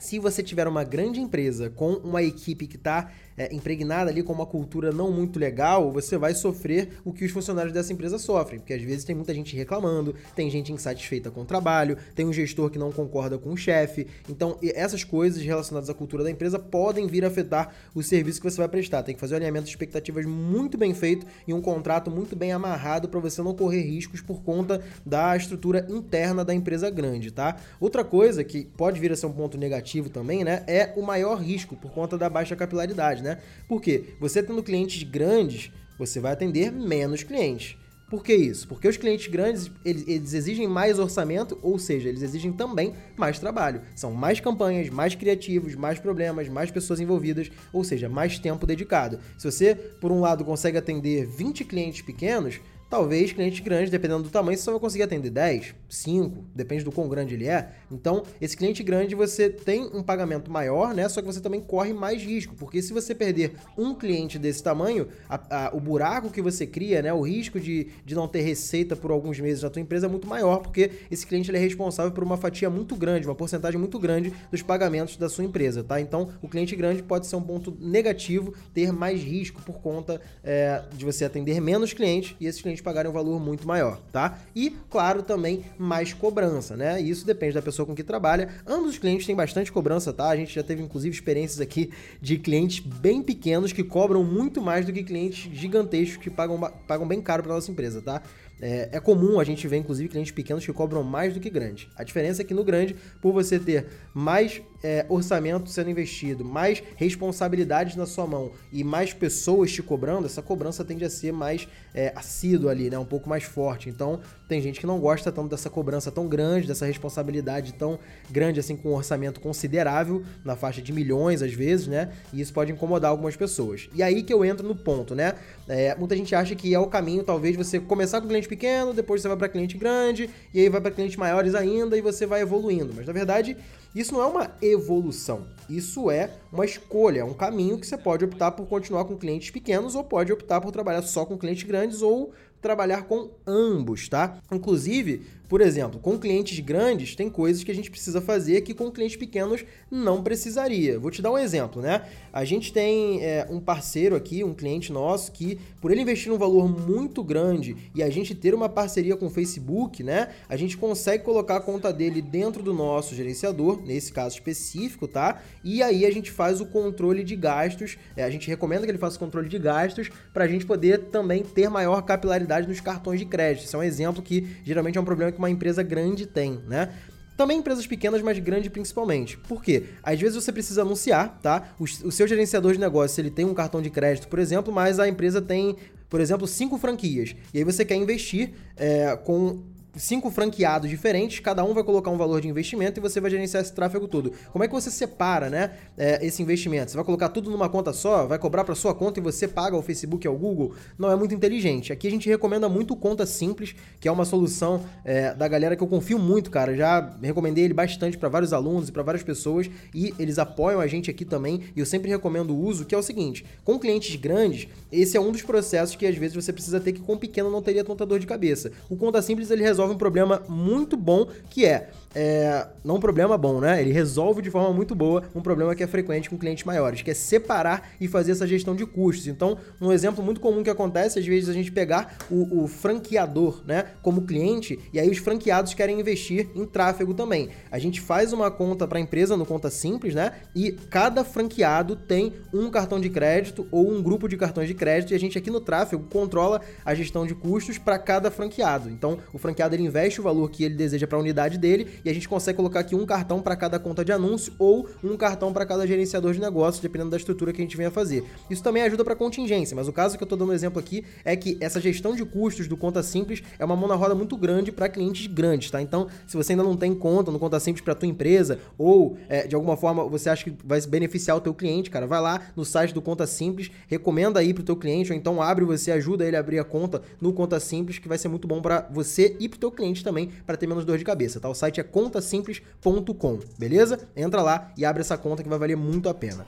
se 0.00 0.18
você 0.18 0.42
tiver 0.42 0.66
uma 0.66 0.82
grande 0.82 1.20
empresa 1.20 1.68
com 1.68 1.92
uma 1.92 2.22
equipe 2.22 2.66
que 2.66 2.76
está 2.76 3.10
é, 3.40 3.54
impregnada 3.54 4.10
ali 4.10 4.22
com 4.22 4.34
uma 4.34 4.44
cultura 4.44 4.92
não 4.92 5.10
muito 5.10 5.38
legal, 5.38 5.90
você 5.90 6.18
vai 6.18 6.34
sofrer 6.34 6.90
o 7.02 7.10
que 7.10 7.24
os 7.24 7.32
funcionários 7.32 7.72
dessa 7.72 7.90
empresa 7.90 8.18
sofrem. 8.18 8.60
Porque 8.60 8.74
às 8.74 8.82
vezes 8.82 9.02
tem 9.02 9.16
muita 9.16 9.32
gente 9.32 9.56
reclamando, 9.56 10.14
tem 10.36 10.50
gente 10.50 10.70
insatisfeita 10.70 11.30
com 11.30 11.40
o 11.40 11.44
trabalho, 11.46 11.96
tem 12.14 12.26
um 12.26 12.32
gestor 12.34 12.68
que 12.68 12.78
não 12.78 12.92
concorda 12.92 13.38
com 13.38 13.50
o 13.50 13.56
chefe. 13.56 14.06
Então, 14.28 14.58
essas 14.62 15.04
coisas 15.04 15.42
relacionadas 15.42 15.88
à 15.88 15.94
cultura 15.94 16.22
da 16.22 16.30
empresa 16.30 16.58
podem 16.58 17.06
vir 17.06 17.24
a 17.24 17.28
afetar 17.28 17.74
o 17.94 18.02
serviço 18.02 18.42
que 18.42 18.50
você 18.50 18.58
vai 18.58 18.68
prestar. 18.68 19.02
Tem 19.02 19.14
que 19.14 19.20
fazer 19.20 19.32
um 19.32 19.36
alinhamento 19.38 19.64
de 19.64 19.70
expectativas 19.70 20.26
muito 20.26 20.76
bem 20.76 20.92
feito 20.92 21.26
e 21.48 21.54
um 21.54 21.62
contrato 21.62 22.10
muito 22.10 22.36
bem 22.36 22.52
amarrado 22.52 23.08
para 23.08 23.20
você 23.20 23.40
não 23.40 23.54
correr 23.54 23.80
riscos 23.80 24.20
por 24.20 24.42
conta 24.42 24.82
da 25.06 25.34
estrutura 25.34 25.86
interna 25.88 26.44
da 26.44 26.52
empresa 26.52 26.90
grande, 26.90 27.30
tá? 27.30 27.56
Outra 27.80 28.04
coisa 28.04 28.44
que 28.44 28.66
pode 28.76 29.00
vir 29.00 29.12
a 29.12 29.16
ser 29.16 29.24
um 29.24 29.32
ponto 29.32 29.56
negativo 29.56 30.10
também, 30.10 30.44
né, 30.44 30.62
é 30.66 30.92
o 30.94 31.00
maior 31.02 31.36
risco 31.40 31.74
por 31.74 31.90
conta 31.90 32.18
da 32.18 32.28
baixa 32.28 32.54
capilaridade, 32.54 33.22
né? 33.22 33.29
Né? 33.30 33.38
Porque 33.68 34.14
você 34.18 34.42
tendo 34.42 34.62
clientes 34.62 35.02
grandes, 35.02 35.70
você 35.98 36.20
vai 36.20 36.32
atender 36.32 36.72
menos 36.72 37.22
clientes. 37.22 37.76
Por 38.08 38.24
que 38.24 38.34
isso? 38.34 38.66
Porque 38.66 38.88
os 38.88 38.96
clientes 38.96 39.28
grandes, 39.28 39.70
eles, 39.84 40.08
eles, 40.08 40.34
exigem 40.34 40.66
mais 40.66 40.98
orçamento, 40.98 41.56
ou 41.62 41.78
seja, 41.78 42.08
eles 42.08 42.22
exigem 42.22 42.52
também 42.52 42.92
mais 43.16 43.38
trabalho. 43.38 43.82
São 43.94 44.12
mais 44.12 44.40
campanhas, 44.40 44.90
mais 44.90 45.14
criativos, 45.14 45.76
mais 45.76 46.00
problemas, 46.00 46.48
mais 46.48 46.72
pessoas 46.72 46.98
envolvidas, 46.98 47.52
ou 47.72 47.84
seja, 47.84 48.08
mais 48.08 48.36
tempo 48.36 48.66
dedicado. 48.66 49.20
Se 49.38 49.48
você, 49.48 49.76
por 49.76 50.10
um 50.10 50.18
lado, 50.18 50.44
consegue 50.44 50.76
atender 50.76 51.24
20 51.24 51.64
clientes 51.64 52.02
pequenos, 52.02 52.60
Talvez 52.90 53.32
clientes 53.32 53.60
grandes, 53.60 53.88
dependendo 53.88 54.24
do 54.24 54.30
tamanho, 54.30 54.58
você 54.58 54.64
só 54.64 54.72
vai 54.72 54.80
conseguir 54.80 55.04
atender 55.04 55.30
10, 55.30 55.76
5, 55.88 56.44
depende 56.52 56.82
do 56.82 56.90
quão 56.90 57.08
grande 57.08 57.34
ele 57.34 57.46
é. 57.46 57.70
Então, 57.88 58.24
esse 58.40 58.56
cliente 58.56 58.82
grande 58.82 59.14
você 59.14 59.48
tem 59.48 59.82
um 59.94 60.02
pagamento 60.02 60.50
maior, 60.50 60.92
né? 60.92 61.08
Só 61.08 61.20
que 61.20 61.26
você 61.28 61.40
também 61.40 61.60
corre 61.60 61.92
mais 61.92 62.20
risco, 62.20 62.56
porque 62.56 62.82
se 62.82 62.92
você 62.92 63.14
perder 63.14 63.52
um 63.78 63.94
cliente 63.94 64.40
desse 64.40 64.60
tamanho, 64.60 65.06
a, 65.28 65.68
a, 65.68 65.76
o 65.76 65.78
buraco 65.78 66.30
que 66.30 66.42
você 66.42 66.66
cria, 66.66 67.00
né? 67.00 67.12
O 67.12 67.20
risco 67.20 67.60
de, 67.60 67.86
de 68.04 68.12
não 68.16 68.26
ter 68.26 68.40
receita 68.40 68.96
por 68.96 69.12
alguns 69.12 69.38
meses 69.38 69.62
na 69.62 69.70
tua 69.70 69.80
empresa 69.80 70.06
é 70.06 70.10
muito 70.10 70.26
maior, 70.26 70.58
porque 70.58 70.90
esse 71.12 71.24
cliente 71.24 71.48
ele 71.48 71.58
é 71.58 71.60
responsável 71.60 72.10
por 72.10 72.24
uma 72.24 72.36
fatia 72.36 72.68
muito 72.68 72.96
grande, 72.96 73.24
uma 73.24 73.36
porcentagem 73.36 73.78
muito 73.78 74.00
grande 74.00 74.32
dos 74.50 74.62
pagamentos 74.62 75.16
da 75.16 75.28
sua 75.28 75.44
empresa, 75.44 75.84
tá? 75.84 76.00
Então, 76.00 76.30
o 76.42 76.48
cliente 76.48 76.74
grande 76.74 77.04
pode 77.04 77.28
ser 77.28 77.36
um 77.36 77.42
ponto 77.42 77.76
negativo, 77.78 78.52
ter 78.74 78.92
mais 78.92 79.22
risco 79.22 79.62
por 79.62 79.80
conta 79.80 80.20
é, 80.42 80.82
de 80.92 81.04
você 81.04 81.24
atender 81.24 81.60
menos 81.60 81.92
clientes 81.92 82.34
e 82.40 82.46
esses 82.46 82.60
clientes 82.60 82.79
clientes 82.80 82.82
pagarem 82.82 83.10
um 83.10 83.14
valor 83.14 83.38
muito 83.38 83.66
maior, 83.66 84.00
tá? 84.10 84.38
E, 84.56 84.70
claro, 84.90 85.22
também 85.22 85.64
mais 85.78 86.12
cobrança, 86.12 86.76
né? 86.76 87.00
Isso 87.00 87.24
depende 87.24 87.54
da 87.54 87.62
pessoa 87.62 87.86
com 87.86 87.94
que 87.94 88.02
trabalha. 88.02 88.48
Ambos 88.66 88.90
os 88.90 88.98
clientes 88.98 89.26
têm 89.26 89.36
bastante 89.36 89.70
cobrança, 89.70 90.12
tá? 90.12 90.28
A 90.28 90.36
gente 90.36 90.54
já 90.54 90.62
teve, 90.62 90.82
inclusive, 90.82 91.14
experiências 91.14 91.60
aqui 91.60 91.90
de 92.20 92.38
clientes 92.38 92.80
bem 92.80 93.22
pequenos 93.22 93.72
que 93.72 93.84
cobram 93.84 94.24
muito 94.24 94.60
mais 94.60 94.84
do 94.86 94.92
que 94.92 95.02
clientes 95.02 95.50
gigantescos 95.52 96.16
que 96.16 96.30
pagam, 96.30 96.58
pagam 96.86 97.06
bem 97.06 97.20
caro 97.20 97.42
para 97.42 97.54
nossa 97.54 97.70
empresa, 97.70 98.00
tá? 98.00 98.22
É, 98.60 98.90
é, 98.92 99.00
comum 99.00 99.40
a 99.40 99.44
gente 99.44 99.66
ver, 99.66 99.78
inclusive, 99.78 100.08
clientes 100.08 100.32
pequenos 100.32 100.64
que 100.64 100.72
cobram 100.72 101.02
mais 101.02 101.32
do 101.32 101.40
que 101.40 101.48
grandes. 101.48 101.88
A 101.96 102.04
diferença 102.04 102.42
é 102.42 102.44
que 102.44 102.52
no 102.52 102.62
grande, 102.62 102.94
por 103.20 103.32
você 103.32 103.58
ter 103.58 103.86
mais 104.12 104.60
é, 104.82 105.06
orçamento 105.08 105.70
sendo 105.70 105.90
investido, 105.90 106.44
mais 106.44 106.82
responsabilidades 106.96 107.96
na 107.96 108.06
sua 108.06 108.26
mão 108.26 108.52
e 108.72 108.84
mais 108.84 109.12
pessoas 109.12 109.72
te 109.72 109.82
cobrando, 109.82 110.26
essa 110.26 110.42
cobrança 110.42 110.84
tende 110.84 111.04
a 111.04 111.10
ser 111.10 111.32
mais 111.32 111.68
é, 111.94 112.12
assídua 112.14 112.70
ali, 112.70 112.90
né? 112.90 112.98
Um 112.98 113.04
pouco 113.04 113.28
mais 113.28 113.44
forte. 113.44 113.88
Então, 113.88 114.20
tem 114.48 114.60
gente 114.60 114.80
que 114.80 114.86
não 114.86 114.98
gosta 114.98 115.30
tanto 115.32 115.48
dessa 115.48 115.70
cobrança 115.70 116.10
tão 116.10 116.28
grande, 116.28 116.66
dessa 116.66 116.84
responsabilidade 116.84 117.74
tão 117.74 117.98
grande, 118.30 118.60
assim, 118.60 118.76
com 118.76 118.90
um 118.90 118.94
orçamento 118.94 119.40
considerável, 119.40 120.22
na 120.44 120.56
faixa 120.56 120.82
de 120.82 120.92
milhões 120.92 121.42
às 121.42 121.52
vezes, 121.52 121.86
né? 121.86 122.10
E 122.32 122.40
isso 122.40 122.52
pode 122.52 122.72
incomodar 122.72 123.10
algumas 123.10 123.36
pessoas. 123.36 123.88
E 123.94 124.02
aí 124.02 124.22
que 124.22 124.32
eu 124.32 124.44
entro 124.44 124.66
no 124.66 124.74
ponto, 124.74 125.14
né? 125.14 125.34
É, 125.68 125.94
muita 125.94 126.16
gente 126.16 126.34
acha 126.34 126.54
que 126.54 126.74
é 126.74 126.78
o 126.78 126.86
caminho, 126.86 127.22
talvez, 127.22 127.56
você 127.56 127.78
começar 127.78 128.20
com 128.20 128.28
cliente 128.28 128.48
pequeno, 128.50 128.92
depois 128.92 129.22
você 129.22 129.28
vai 129.28 129.36
para 129.36 129.48
cliente 129.48 129.78
grande, 129.78 130.28
e 130.52 130.60
aí 130.60 130.68
vai 130.68 130.80
para 130.80 130.90
clientes 130.90 131.16
maiores 131.16 131.54
ainda, 131.54 131.96
e 131.96 132.02
você 132.02 132.26
vai 132.26 132.42
evoluindo. 132.42 132.92
Mas 132.94 133.06
na 133.06 133.12
verdade, 133.12 133.56
isso 133.94 134.12
não 134.12 134.20
é 134.20 134.26
uma 134.26 134.50
evolução, 134.60 135.46
isso 135.68 136.10
é 136.10 136.30
uma 136.52 136.64
escolha, 136.64 137.24
um 137.24 137.32
caminho 137.32 137.78
que 137.78 137.86
você 137.86 137.96
pode 137.96 138.24
optar 138.24 138.50
por 138.50 138.66
continuar 138.66 139.04
com 139.04 139.16
clientes 139.16 139.50
pequenos 139.50 139.94
ou 139.94 140.04
pode 140.04 140.32
optar 140.32 140.60
por 140.60 140.70
trabalhar 140.70 141.02
só 141.02 141.24
com 141.24 141.38
clientes 141.38 141.62
grandes 141.62 142.02
ou 142.02 142.32
trabalhar 142.60 143.02
com 143.04 143.30
ambos, 143.46 144.08
tá? 144.08 144.38
Inclusive, 144.52 145.22
Por 145.50 145.60
exemplo, 145.60 145.98
com 145.98 146.16
clientes 146.16 146.60
grandes, 146.60 147.16
tem 147.16 147.28
coisas 147.28 147.64
que 147.64 147.72
a 147.72 147.74
gente 147.74 147.90
precisa 147.90 148.20
fazer 148.20 148.60
que 148.60 148.72
com 148.72 148.88
clientes 148.88 149.16
pequenos 149.16 149.64
não 149.90 150.22
precisaria. 150.22 150.96
Vou 150.96 151.10
te 151.10 151.20
dar 151.20 151.32
um 151.32 151.36
exemplo, 151.36 151.82
né? 151.82 152.06
A 152.32 152.44
gente 152.44 152.72
tem 152.72 153.20
é, 153.20 153.44
um 153.50 153.58
parceiro 153.58 154.14
aqui, 154.14 154.44
um 154.44 154.54
cliente 154.54 154.92
nosso, 154.92 155.32
que 155.32 155.58
por 155.80 155.90
ele 155.90 156.02
investir 156.02 156.32
um 156.32 156.38
valor 156.38 156.68
muito 156.68 157.24
grande 157.24 157.76
e 157.96 158.00
a 158.00 158.08
gente 158.08 158.32
ter 158.32 158.54
uma 158.54 158.68
parceria 158.68 159.16
com 159.16 159.26
o 159.26 159.30
Facebook, 159.30 160.04
né? 160.04 160.28
A 160.48 160.56
gente 160.56 160.76
consegue 160.76 161.24
colocar 161.24 161.56
a 161.56 161.60
conta 161.60 161.92
dele 161.92 162.22
dentro 162.22 162.62
do 162.62 162.72
nosso 162.72 163.16
gerenciador, 163.16 163.82
nesse 163.84 164.12
caso 164.12 164.36
específico, 164.36 165.08
tá? 165.08 165.42
E 165.64 165.82
aí 165.82 166.06
a 166.06 166.12
gente 166.12 166.30
faz 166.30 166.60
o 166.60 166.66
controle 166.66 167.24
de 167.24 167.34
gastos. 167.34 167.98
É, 168.16 168.22
a 168.22 168.30
gente 168.30 168.46
recomenda 168.46 168.84
que 168.84 168.90
ele 168.92 168.98
faça 168.98 169.16
o 169.16 169.18
controle 169.18 169.48
de 169.48 169.58
gastos 169.58 170.10
para 170.32 170.44
a 170.44 170.48
gente 170.48 170.64
poder 170.64 171.06
também 171.06 171.42
ter 171.42 171.68
maior 171.68 172.00
capilaridade 172.02 172.49
nos 172.58 172.80
cartões 172.80 173.18
de 173.18 173.26
crédito. 173.26 173.64
Isso 173.64 173.76
é 173.76 173.78
um 173.78 173.82
exemplo 173.82 174.22
que 174.22 174.56
geralmente 174.64 174.98
é 174.98 175.00
um 175.00 175.04
problema 175.04 175.30
que 175.30 175.38
uma 175.38 175.50
empresa 175.50 175.82
grande 175.82 176.26
tem, 176.26 176.60
né? 176.66 176.92
Também 177.36 177.58
empresas 177.58 177.86
pequenas, 177.86 178.20
mas 178.20 178.38
grandes 178.38 178.68
principalmente. 178.68 179.38
Por 179.38 179.62
quê? 179.62 179.84
Às 180.02 180.20
vezes 180.20 180.34
você 180.34 180.52
precisa 180.52 180.82
anunciar, 180.82 181.38
tá? 181.40 181.72
O, 181.78 181.84
o 181.84 182.12
seu 182.12 182.26
gerenciador 182.28 182.72
de 182.72 182.78
negócio, 182.78 183.20
ele 183.20 183.30
tem 183.30 183.46
um 183.46 183.54
cartão 183.54 183.80
de 183.80 183.88
crédito, 183.88 184.28
por 184.28 184.38
exemplo, 184.38 184.70
mas 184.72 185.00
a 185.00 185.08
empresa 185.08 185.40
tem, 185.40 185.76
por 186.10 186.20
exemplo, 186.20 186.46
cinco 186.46 186.76
franquias. 186.76 187.34
E 187.54 187.58
aí 187.58 187.64
você 187.64 187.82
quer 187.82 187.94
investir 187.94 188.52
é, 188.76 189.16
com 189.16 189.62
cinco 189.96 190.30
franqueados 190.30 190.88
diferentes, 190.88 191.40
cada 191.40 191.64
um 191.64 191.74
vai 191.74 191.82
colocar 191.82 192.10
um 192.10 192.16
valor 192.16 192.40
de 192.40 192.48
investimento 192.48 192.98
e 192.98 193.02
você 193.02 193.20
vai 193.20 193.30
gerenciar 193.30 193.62
esse 193.62 193.72
tráfego 193.72 194.06
todo. 194.06 194.32
Como 194.52 194.64
é 194.64 194.68
que 194.68 194.74
você 194.74 194.90
separa, 194.90 195.50
né, 195.50 195.72
é, 195.96 196.24
esse 196.24 196.42
investimento? 196.42 196.90
Você 196.90 196.96
vai 196.96 197.04
colocar 197.04 197.28
tudo 197.28 197.50
numa 197.50 197.68
conta 197.68 197.92
só? 197.92 198.26
Vai 198.26 198.38
cobrar 198.38 198.64
para 198.64 198.74
sua 198.74 198.94
conta 198.94 199.20
e 199.20 199.22
você 199.22 199.48
paga 199.48 199.76
ao 199.76 199.82
Facebook 199.82 200.26
ao 200.26 200.36
Google? 200.36 200.74
Não 200.98 201.10
é 201.10 201.16
muito 201.16 201.34
inteligente. 201.34 201.92
Aqui 201.92 202.06
a 202.06 202.10
gente 202.10 202.28
recomenda 202.28 202.68
muito 202.68 202.94
conta 202.96 203.26
simples, 203.26 203.74
que 204.00 204.08
é 204.08 204.12
uma 204.12 204.24
solução 204.24 204.84
é, 205.04 205.34
da 205.34 205.48
galera 205.48 205.76
que 205.76 205.82
eu 205.82 205.88
confio 205.88 206.18
muito, 206.18 206.50
cara. 206.50 206.76
Já 206.76 207.16
recomendei 207.22 207.64
ele 207.64 207.74
bastante 207.74 208.16
para 208.16 208.28
vários 208.28 208.52
alunos 208.52 208.88
e 208.88 208.92
para 208.92 209.02
várias 209.02 209.22
pessoas 209.22 209.70
e 209.94 210.14
eles 210.18 210.38
apoiam 210.38 210.80
a 210.80 210.86
gente 210.86 211.10
aqui 211.10 211.24
também. 211.24 211.62
E 211.74 211.80
eu 211.80 211.86
sempre 211.86 212.10
recomendo 212.10 212.50
o 212.50 212.60
uso, 212.60 212.84
que 212.84 212.94
é 212.94 212.98
o 212.98 213.02
seguinte: 213.02 213.44
com 213.64 213.78
clientes 213.78 214.16
grandes, 214.16 214.68
esse 214.92 215.16
é 215.16 215.20
um 215.20 215.32
dos 215.32 215.42
processos 215.42 215.96
que 215.96 216.06
às 216.06 216.16
vezes 216.16 216.34
você 216.34 216.52
precisa 216.52 216.80
ter 216.80 216.92
que 216.92 217.00
com 217.00 217.16
pequeno 217.16 217.50
não 217.50 217.62
teria 217.62 217.84
tanta 217.84 218.06
dor 218.06 218.18
de 218.18 218.26
cabeça. 218.26 218.72
O 218.88 218.96
conta 218.96 219.20
simples 219.22 219.50
ele 219.50 219.62
resolve 219.62 219.89
resolve 219.90 219.94
um 219.94 219.98
problema 219.98 220.42
muito 220.48 220.96
bom 220.96 221.26
que 221.48 221.66
é 221.66 221.90
é, 222.14 222.66
não 222.84 222.96
um 222.96 223.00
problema 223.00 223.38
bom, 223.38 223.60
né? 223.60 223.80
Ele 223.80 223.92
resolve 223.92 224.42
de 224.42 224.50
forma 224.50 224.72
muito 224.72 224.94
boa 224.94 225.22
um 225.34 225.40
problema 225.40 225.74
que 225.74 225.82
é 225.82 225.86
frequente 225.86 226.28
com 226.28 226.36
clientes 226.36 226.64
maiores, 226.64 227.02
que 227.02 227.10
é 227.10 227.14
separar 227.14 227.90
e 228.00 228.08
fazer 228.08 228.32
essa 228.32 228.46
gestão 228.46 228.74
de 228.74 228.84
custos. 228.84 229.26
Então, 229.28 229.56
um 229.80 229.92
exemplo 229.92 230.24
muito 230.24 230.40
comum 230.40 230.62
que 230.62 230.70
acontece, 230.70 231.18
às 231.18 231.26
vezes 231.26 231.48
a 231.48 231.52
gente 231.52 231.70
pegar 231.70 232.16
o, 232.30 232.64
o 232.64 232.66
franqueador, 232.66 233.62
né, 233.64 233.84
como 234.02 234.22
cliente, 234.22 234.78
e 234.92 234.98
aí 234.98 235.08
os 235.08 235.18
franqueados 235.18 235.74
querem 235.74 236.00
investir 236.00 236.48
em 236.54 236.64
tráfego 236.64 237.14
também. 237.14 237.50
A 237.70 237.78
gente 237.78 238.00
faz 238.00 238.32
uma 238.32 238.50
conta 238.50 238.88
para 238.88 238.98
a 238.98 239.00
empresa 239.00 239.36
no 239.36 239.46
conta 239.46 239.70
simples, 239.70 240.14
né? 240.14 240.32
E 240.54 240.72
cada 240.72 241.24
franqueado 241.24 241.94
tem 241.94 242.34
um 242.52 242.70
cartão 242.70 243.00
de 243.00 243.08
crédito 243.08 243.66
ou 243.70 243.90
um 243.90 244.02
grupo 244.02 244.28
de 244.28 244.36
cartões 244.36 244.66
de 244.66 244.74
crédito, 244.74 245.12
e 245.12 245.14
a 245.14 245.18
gente 245.18 245.38
aqui 245.38 245.50
no 245.50 245.60
tráfego 245.60 246.04
controla 246.10 246.60
a 246.84 246.94
gestão 246.94 247.26
de 247.26 247.34
custos 247.34 247.78
para 247.78 247.98
cada 247.98 248.30
franqueado. 248.30 248.90
Então, 248.90 249.18
o 249.32 249.38
franqueado 249.38 249.69
ele 249.74 249.82
investe 249.82 250.20
o 250.20 250.22
valor 250.22 250.50
que 250.50 250.64
ele 250.64 250.74
deseja 250.74 251.06
para 251.06 251.18
a 251.18 251.20
unidade 251.20 251.58
dele 251.58 251.88
e 252.04 252.10
a 252.10 252.14
gente 252.14 252.28
consegue 252.28 252.56
colocar 252.56 252.80
aqui 252.80 252.94
um 252.94 253.06
cartão 253.06 253.40
para 253.40 253.56
cada 253.56 253.78
conta 253.78 254.04
de 254.04 254.12
anúncio 254.12 254.52
ou 254.58 254.88
um 255.02 255.16
cartão 255.16 255.52
para 255.52 255.66
cada 255.66 255.86
gerenciador 255.86 256.32
de 256.32 256.40
negócios, 256.40 256.80
dependendo 256.80 257.10
da 257.10 257.16
estrutura 257.16 257.52
que 257.52 257.60
a 257.60 257.64
gente 257.64 257.76
venha 257.76 257.90
fazer. 257.90 258.24
Isso 258.48 258.62
também 258.62 258.82
ajuda 258.82 259.04
para 259.04 259.16
contingência, 259.16 259.74
mas 259.74 259.88
o 259.88 259.92
caso 259.92 260.16
que 260.16 260.22
eu 260.22 260.26
estou 260.26 260.38
dando 260.38 260.52
exemplo 260.52 260.78
aqui 260.78 261.04
é 261.24 261.36
que 261.36 261.56
essa 261.60 261.80
gestão 261.80 262.14
de 262.14 262.24
custos 262.24 262.68
do 262.68 262.76
conta 262.76 263.02
simples 263.02 263.42
é 263.58 263.64
uma 263.64 263.76
mão 263.76 263.88
na 263.88 263.94
roda 263.94 264.14
muito 264.14 264.36
grande 264.36 264.72
para 264.72 264.88
clientes 264.88 265.26
grandes, 265.26 265.70
tá? 265.70 265.80
Então, 265.80 266.08
se 266.26 266.36
você 266.36 266.52
ainda 266.52 266.64
não 266.64 266.76
tem 266.76 266.94
conta 266.94 267.30
no 267.30 267.38
conta 267.38 267.58
simples 267.60 267.84
para 267.84 267.94
tua 267.94 268.08
empresa 268.08 268.58
ou 268.78 269.16
é, 269.28 269.46
de 269.46 269.54
alguma 269.54 269.76
forma 269.76 270.04
você 270.08 270.28
acha 270.28 270.44
que 270.44 270.54
vai 270.64 270.80
beneficiar 270.82 271.36
o 271.36 271.40
teu 271.40 271.54
cliente, 271.54 271.90
cara, 271.90 272.06
vai 272.06 272.20
lá 272.20 272.40
no 272.56 272.64
site 272.64 272.92
do 272.92 273.02
conta 273.02 273.26
simples, 273.26 273.70
recomenda 273.86 274.40
aí 274.40 274.52
pro 274.52 274.62
teu 274.62 274.76
cliente 274.76 275.12
ou 275.12 275.16
então 275.16 275.40
abre 275.40 275.64
você 275.64 275.90
ajuda 275.90 276.24
ele 276.24 276.36
a 276.36 276.40
abrir 276.40 276.58
a 276.58 276.64
conta 276.64 277.02
no 277.20 277.32
conta 277.32 277.60
simples 277.60 277.98
que 277.98 278.08
vai 278.08 278.18
ser 278.18 278.28
muito 278.28 278.48
bom 278.48 278.60
para 278.60 278.88
você 278.90 279.36
e 279.38 279.48
pro 279.48 279.58
teu 279.60 279.70
cliente 279.70 280.02
também 280.02 280.30
para 280.46 280.56
ter 280.56 280.66
menos 280.66 280.84
dor 280.84 280.98
de 280.98 281.04
cabeça, 281.04 281.38
tá? 281.38 281.48
O 281.48 281.54
site 281.54 281.78
é 281.78 281.84
contasimples.com, 281.84 283.38
beleza? 283.58 284.08
Entra 284.16 284.42
lá 284.42 284.72
e 284.76 284.84
abre 284.84 285.02
essa 285.02 285.16
conta 285.16 285.42
que 285.42 285.48
vai 285.48 285.58
valer 285.58 285.76
muito 285.76 286.08
a 286.08 286.14
pena. 286.14 286.46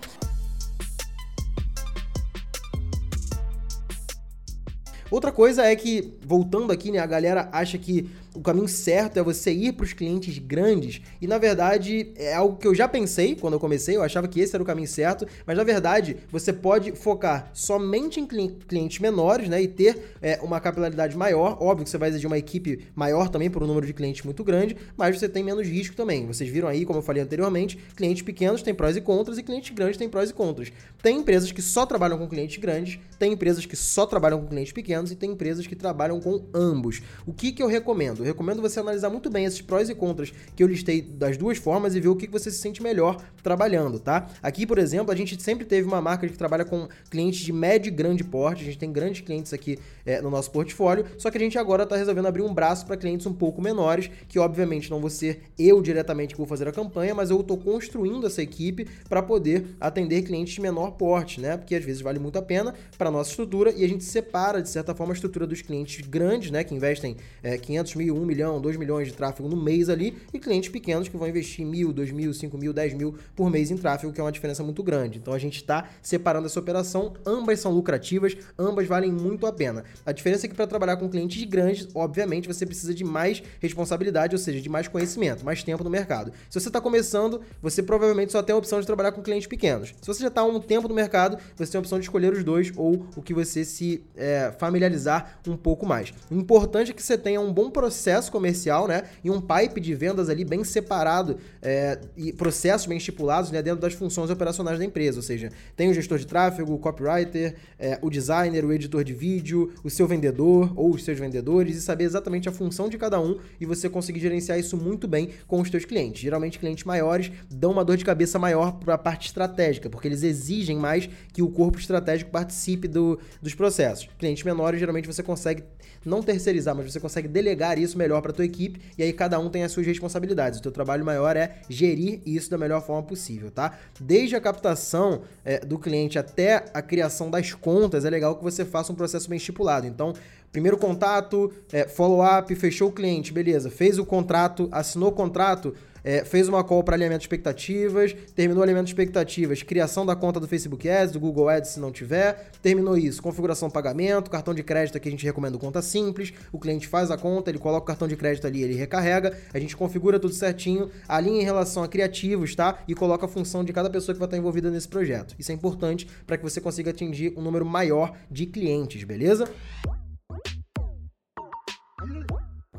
Outra 5.11 5.31
coisa 5.31 5.63
é 5.67 5.77
que, 5.77 6.15
voltando 6.25 6.73
aqui, 6.73 6.91
né, 6.91 6.99
a 6.99 7.05
galera 7.05 7.51
acha 7.53 7.77
que 7.77 8.09
o 8.35 8.41
caminho 8.41 8.69
certo 8.69 9.19
é 9.19 9.23
você 9.23 9.53
ir 9.53 9.73
para 9.73 9.85
os 9.85 9.93
clientes 9.93 10.39
grandes. 10.39 11.01
E 11.21 11.27
na 11.27 11.39
verdade 11.39 12.13
é 12.17 12.35
algo 12.35 12.57
que 12.57 12.67
eu 12.67 12.75
já 12.75 12.89
pensei 12.89 13.35
quando 13.35 13.55
eu 13.55 13.61
comecei, 13.61 13.97
eu 13.97 14.03
achava 14.03 14.29
que 14.29 14.41
esse 14.41 14.55
era 14.55 14.63
o 14.63 14.67
caminho 14.67 14.89
certo, 14.89 15.27
mas 15.47 15.57
na 15.57 15.65
verdade 15.65 16.17
você 16.31 16.53
pode 16.53 16.93
focar 16.93 17.51
somente 17.53 18.21
em 18.21 18.27
clientes 18.27 18.99
menores, 18.99 19.49
né? 19.49 19.63
E 19.63 19.69
ter 19.69 20.17
é, 20.21 20.39
uma 20.43 20.61
capilaridade 20.61 21.17
maior. 21.17 21.59
Óbvio 21.61 21.85
que 21.85 21.91
você 21.91 21.99
vai 21.99 22.09
exigir 22.09 22.27
uma 22.27 22.39
equipe 22.39 22.87
maior 22.95 23.29
também 23.29 23.51
por 23.51 23.63
um 23.63 23.67
número 23.67 23.87
de 23.87 23.93
clientes 23.93 24.23
muito 24.23 24.43
grande, 24.43 24.77
mas 24.97 25.19
você 25.19 25.29
tem 25.29 25.45
menos 25.45 25.67
risco 25.67 25.95
também. 25.95 26.27
Vocês 26.27 26.49
viram 26.49 26.69
aí, 26.69 26.85
como 26.85 26.99
eu 26.99 27.03
falei 27.03 27.23
anteriormente, 27.23 27.79
clientes 27.97 28.23
pequenos 28.23 28.63
têm 28.63 28.75
prós 28.75 28.97
e 28.97 29.01
contras 29.01 29.39
e 29.39 29.43
clientes 29.43 29.75
grandes 29.75 29.97
têm 29.97 30.09
prós 30.09 30.31
e 30.31 30.35
contras. 30.35 30.73
Tem 31.03 31.19
empresas 31.19 31.53
que 31.53 31.63
só 31.63 31.85
trabalham 31.85 32.19
com 32.19 32.29
clientes 32.29 32.57
grandes, 32.57 32.99
tem 33.19 33.33
empresas 33.33 33.67
que 33.67 33.77
só 33.77 34.07
trabalham 34.07 34.41
com 34.41 34.49
clientes 34.49 34.73
pequenos 34.73 35.13
e 35.13 35.17
tem 35.17 35.33
empresas 35.33 35.67
que 35.67 35.77
trabalham 35.77 36.21
com 36.21 36.45
ambos. 36.55 37.03
O 37.27 37.33
que, 37.33 37.53
que 37.53 37.63
eu 37.63 37.67
recomendo? 37.67 38.22
Eu 38.23 38.29
recomendo 38.29 38.63
você 38.63 38.81
analisar 38.81 39.11
muito 39.11 39.29
bem 39.29 39.45
esses 39.45 39.61
prós 39.61 39.89
e 39.89 39.95
contras 39.95 40.33
que 40.55 40.63
eu 40.63 40.67
listei 40.67 41.03
das 41.03 41.37
duas 41.37 41.59
formas 41.59 41.95
e 41.95 42.01
ver 42.01 42.09
o 42.09 42.17
que 42.17 42.27
você 42.27 42.51
se 42.51 42.59
sente 42.59 42.83
melhor 42.83 43.23
trabalhando, 43.43 43.99
tá? 43.99 44.29
Aqui, 44.43 44.67
por 44.67 44.79
exemplo, 44.79 45.13
a 45.13 45.17
gente 45.17 45.41
sempre 45.43 45.65
teve 45.65 45.87
uma 45.87 46.01
marca 46.01 46.27
que 46.29 46.37
trabalha 46.37 46.65
com 46.65 46.89
clientes 47.11 47.41
de 47.41 47.53
médio 47.53 47.89
e 47.89 47.93
grande 47.93 48.25
porte, 48.25 48.63
a 48.63 48.65
gente 48.65 48.79
tem 48.79 48.93
grandes 48.93 49.21
clientes 49.21 49.53
aqui 49.53 49.79
é, 50.07 50.21
no 50.21 50.31
nosso 50.31 50.51
portfólio, 50.51 51.05
só 51.19 51.31
que 51.31 51.39
a 51.39 51.41
gente 51.41 51.59
agora 51.59 51.83
está 51.83 51.97
resolvendo 51.97 52.27
abrir 52.27 52.43
um 52.43 52.53
braço 52.53 52.87
para 52.87 52.97
clientes 52.97 53.27
um 53.27 53.33
pouco 53.33 53.61
menores, 53.61 54.11
que 54.29 54.39
obviamente 54.39 54.91
não 54.91 55.01
vou 55.01 55.11
ser 55.11 55.43
eu 55.59 55.83
diretamente 55.83 56.35
que 56.35 56.39
vou 56.39 56.47
fazer 56.47 56.69
a 56.69 56.73
campanha, 56.73 57.15
mas 57.15 57.31
eu 57.31 57.41
estou 57.41 57.57
construindo 57.57 58.27
essa 58.27 58.43
equipe 58.43 58.87
para 59.09 59.23
poder 59.23 59.77
atender 59.81 60.23
clientes 60.23 60.55
de 60.55 60.61
menor 60.61 60.93
porte, 60.93 61.41
né? 61.41 61.57
Porque 61.57 61.75
às 61.75 61.85
vezes 61.85 62.03
vale 62.03 62.19
muito 62.19 62.39
a 62.39 62.43
pena 62.43 62.75
para 62.97 63.11
nossa 63.11 63.31
estrutura 63.31 63.73
e 63.73 63.85
a 63.85 63.89
gente 63.89 64.05
separa, 64.05 64.63
de 64.63 64.69
certa 64.69 64.95
forma, 64.95 65.13
a 65.13 65.15
estrutura 65.15 65.47
dos 65.47 65.63
clientes 65.63 66.07
grandes, 66.07 66.51
né? 66.51 66.65
Que 66.65 66.75
investem 66.75 67.17
é, 67.43 67.57
500 67.59 67.95
mil, 67.97 68.12
1 68.13 68.25
milhão, 68.25 68.61
2 68.61 68.77
milhões 68.77 69.09
de 69.09 69.15
tráfego 69.15 69.49
no 69.49 69.57
mês 69.57 69.89
ali, 69.89 70.17
e 70.33 70.39
clientes 70.39 70.69
pequenos 70.71 71.09
que 71.09 71.17
vão 71.17 71.29
investir 71.29 71.67
mil, 71.67 71.93
2 71.93 72.11
mil, 72.13 72.33
5 72.33 72.57
mil, 72.59 72.73
10 72.73 72.95
mil 72.95 73.15
por 73.35 73.51
mês 73.51 73.71
em 73.71 73.77
tráfego, 73.77 74.13
que 74.13 74.21
é 74.21 74.25
uma 74.25 74.33
diferença 74.33 74.63
muito 74.63 74.83
grande. 74.83 75.19
Então 75.19 75.33
a 75.35 75.39
gente 75.39 75.57
está 75.57 75.89
separando 76.01 76.47
essa 76.47 76.61
operação, 76.61 77.15
ambas 77.27 77.61
são 77.61 77.73
lucrativas, 77.73 78.37
ambas 78.59 78.87
valem 78.87 79.13
muito 79.13 79.47
a 79.47 79.53
pena. 79.53 79.85
A 80.05 80.13
diferença 80.13 80.47
é 80.47 80.49
que 80.49 80.55
para 80.55 80.67
trabalhar 80.67 80.97
com 80.97 81.09
clientes 81.09 81.43
grandes, 81.45 81.89
obviamente, 81.95 82.49
você 82.49 82.67
precisa 82.67 82.95
de 82.95 83.05
mais 83.05 83.43
responsabilidade, 83.61 84.35
ou 84.35 84.39
seja, 84.39 84.61
de 84.61 84.69
mais 84.69 84.89
conhecimento, 84.89 85.45
mais 85.45 85.63
tempo 85.63 85.85
no 85.85 85.91
mercado. 85.91 86.33
Se 86.51 86.61
você 86.61 86.69
está 86.69 86.81
começando, 86.81 87.41
você 87.61 87.83
provavelmente 87.83 88.33
só 88.33 88.43
tem 88.43 88.55
a 88.55 88.57
opção 88.57 88.81
de 88.81 88.87
trabalhar 88.87 89.13
com 89.13 89.23
clientes 89.23 89.47
pequenos. 89.47 89.95
Se 90.01 90.07
você 90.07 90.23
já 90.23 90.29
está 90.29 90.41
há 90.41 90.45
um 90.45 90.61
tempo 90.61 90.89
no 90.89 90.95
mercado, 90.95 91.39
você 91.57 91.73
tem 91.73 91.79
a 91.79 91.81
opção 91.81 91.99
de 91.99 92.05
escolher 92.05 92.33
os 92.33 92.45
dois 92.45 92.73
ou 92.77 93.07
o 93.17 93.23
que 93.23 93.35
você 93.35 93.65
se 93.65 94.05
é, 94.17 94.53
familiarizar 94.59 95.39
um 95.47 95.57
pouco 95.57 95.87
mais. 95.87 96.13
O 96.31 96.35
importante 96.35 96.91
é 96.91 96.95
que 96.95 97.03
você 97.03 97.17
tenha 97.17 97.41
um 97.41 97.53
bom 97.53 97.71
processo 97.71 98.02
comercial, 98.31 98.87
né? 98.87 99.05
E 99.23 99.31
um 99.31 99.41
pipe 99.41 99.81
de 99.81 99.95
vendas 99.95 100.29
ali 100.29 100.45
bem 100.45 100.65
separado 100.65 101.37
é, 101.61 101.99
e 102.17 102.33
processos 102.33 102.87
bem 102.87 102.99
estipulados 102.99 103.51
né, 103.51 103.63
dentro 103.63 103.81
das 103.81 103.95
funções 103.95 104.31
operacionais 104.31 104.79
da 104.79 104.85
empresa. 104.85 105.19
Ou 105.19 105.23
seja, 105.23 105.51
tem 105.77 105.91
o 105.91 105.95
gestor 105.95 106.19
de 106.19 106.27
tráfego, 106.27 106.73
o 106.73 106.79
copywriter, 106.79 107.55
é, 107.79 107.99
o 108.03 108.11
designer, 108.11 108.65
o 108.65 108.73
editor 108.73 109.05
de 109.05 109.13
vídeo, 109.13 109.73
o 109.85 109.91
seu 109.91 110.07
vendedor 110.07 110.73
ou 110.77 110.91
os 110.91 111.05
seus 111.05 111.19
vendedores 111.19 111.77
e 111.77 111.81
saber 111.81 112.05
exatamente 112.05 112.49
a 112.49 112.53
função 112.53 112.89
de 112.89 112.99
cada 112.99 113.21
um 113.21 113.39
e 113.61 113.67
você 113.67 113.89
conseguir 113.89 114.21
gerenciar 114.21 114.59
isso 114.59 114.77
muito 114.77 115.07
bem 115.07 115.31
com 115.47 115.61
os 115.61 115.69
seus 115.69 115.85
clientes. 115.85 116.21
Geralmente, 116.21 116.59
clientes 116.59 116.85
maiores 116.85 117.31
dão 117.51 117.73
uma 117.73 117.85
dor 117.85 117.97
de 117.97 118.05
cabeça 118.05 118.39
maior 118.39 118.73
para 118.73 118.95
a 118.95 118.99
parte 118.99 119.27
estratégica, 119.27 119.89
porque 119.89 120.09
eles 120.09 120.23
exigem 120.23 120.77
mais 120.77 121.09
que 121.33 121.43
o 121.43 121.49
corpo 121.49 121.79
estratégico 121.79 122.31
participe 122.31 122.89
do, 122.89 123.19
dos 123.41 123.55
processos. 123.55 124.09
Clientes 124.19 124.43
menores, 124.43 124.81
geralmente, 124.81 125.07
você 125.07 125.23
consegue 125.23 125.63
não 126.05 126.23
terceirizar, 126.23 126.75
mas 126.75 126.93
você 126.93 127.01
consegue 127.01 127.29
delegar 127.29 127.79
isso 127.79 127.97
melhor 127.97 128.21
para 128.21 128.33
tua 128.33 128.45
equipe 128.45 128.81
e 128.97 129.03
aí 129.03 129.13
cada 129.13 129.39
um 129.39 129.49
tem 129.49 129.65
as 129.65 129.73
suas 129.73 129.87
responsabilidades. 129.87 130.59
O 130.59 130.63
teu 130.63 130.73
trabalho 130.73 131.05
maior 131.05 131.37
é 131.37 131.57
gerir 131.69 132.21
isso 132.27 132.51
da 132.51 132.59
melhor 132.59 132.85
forma 132.85 133.03
possível, 133.03 133.51
tá? 133.51 133.79
Desde 134.01 134.37
a 134.37 134.41
captação 134.41 135.23
é, 135.45 135.61
do 135.61 135.79
cliente 135.79 136.19
até 136.19 136.65
a 136.73 136.83
criação 136.83 137.31
das 137.31 137.53
contas, 137.53 138.05
é 138.05 138.11
legal 138.11 138.37
que 138.37 138.43
você 138.43 138.65
faça 138.65 138.93
um 138.93 138.97
processo 138.97 139.29
bem 139.29 139.37
estipulado. 139.37 139.87
Então, 139.87 140.13
primeiro 140.51 140.77
contato, 140.77 141.53
é, 141.73 141.89
follow-up, 141.89 142.55
fechou 142.55 142.91
o 142.91 142.93
cliente, 142.93 143.33
beleza, 143.33 143.71
fez 143.71 143.99
o 143.99 144.05
contrato, 144.05 144.69
assinou 144.71 145.09
o 145.09 145.13
contrato, 145.13 145.75
é, 146.05 146.25
fez 146.25 146.49
uma 146.49 146.63
call 146.65 146.83
para 146.83 146.95
alinhamento 146.95 147.21
de 147.21 147.25
expectativas, 147.25 148.15
terminou 148.35 148.61
o 148.61 148.63
alinhamento 148.63 148.87
de 148.87 148.93
expectativas, 148.93 149.63
criação 149.63 150.05
da 150.05 150.15
conta 150.15 150.41
do 150.41 150.49
Facebook 150.49 150.89
Ads, 150.89 151.13
do 151.13 151.21
Google 151.21 151.49
Ads 151.49 151.71
se 151.71 151.81
não 151.81 151.93
tiver, 151.93 152.51
terminou 152.61 152.97
isso, 152.97 153.23
configuração 153.23 153.71
pagamento, 153.71 154.31
cartão 154.31 154.55
de 154.55 154.63
crédito 154.63 154.97
aqui 154.97 155.09
a 155.09 155.11
gente 155.11 155.25
recomenda 155.25 155.59
conta 155.59 155.81
simples, 155.81 156.33
o 156.51 156.59
cliente 156.59 156.89
faz 156.89 157.11
a 157.11 157.17
conta, 157.17 157.51
ele 157.51 157.59
coloca 157.59 157.85
o 157.85 157.87
cartão 157.87 158.09
de 158.09 158.17
crédito 158.17 158.47
ali, 158.47 158.63
ele 158.63 158.75
recarrega, 158.75 159.37
a 159.53 159.59
gente 159.59 159.77
configura 159.77 160.19
tudo 160.19 160.35
certinho, 160.35 160.91
alinha 161.09 161.41
em 161.41 161.45
relação 161.45 161.83
a 161.83 161.89
criativos, 161.89 162.55
tá? 162.55 162.79
E 162.89 162.95
coloca 162.95 163.27
a 163.27 163.29
função 163.29 163.65
de 163.65 163.73
cada 163.73 163.89
pessoa 163.89 164.15
que 164.15 164.19
vai 164.19 164.27
estar 164.27 164.37
envolvida 164.37 164.71
nesse 164.71 164.89
projeto. 164.89 165.35
Isso 165.39 165.53
é 165.53 165.55
importante 165.55 166.07
para 166.27 166.37
que 166.37 166.43
você 166.43 166.61
consiga 166.61 166.91
atingir 166.91 167.33
um 167.37 167.43
número 167.43 167.65
maior 167.65 168.17
de 168.31 168.47
clientes, 168.47 169.05
beleza? 169.05 169.49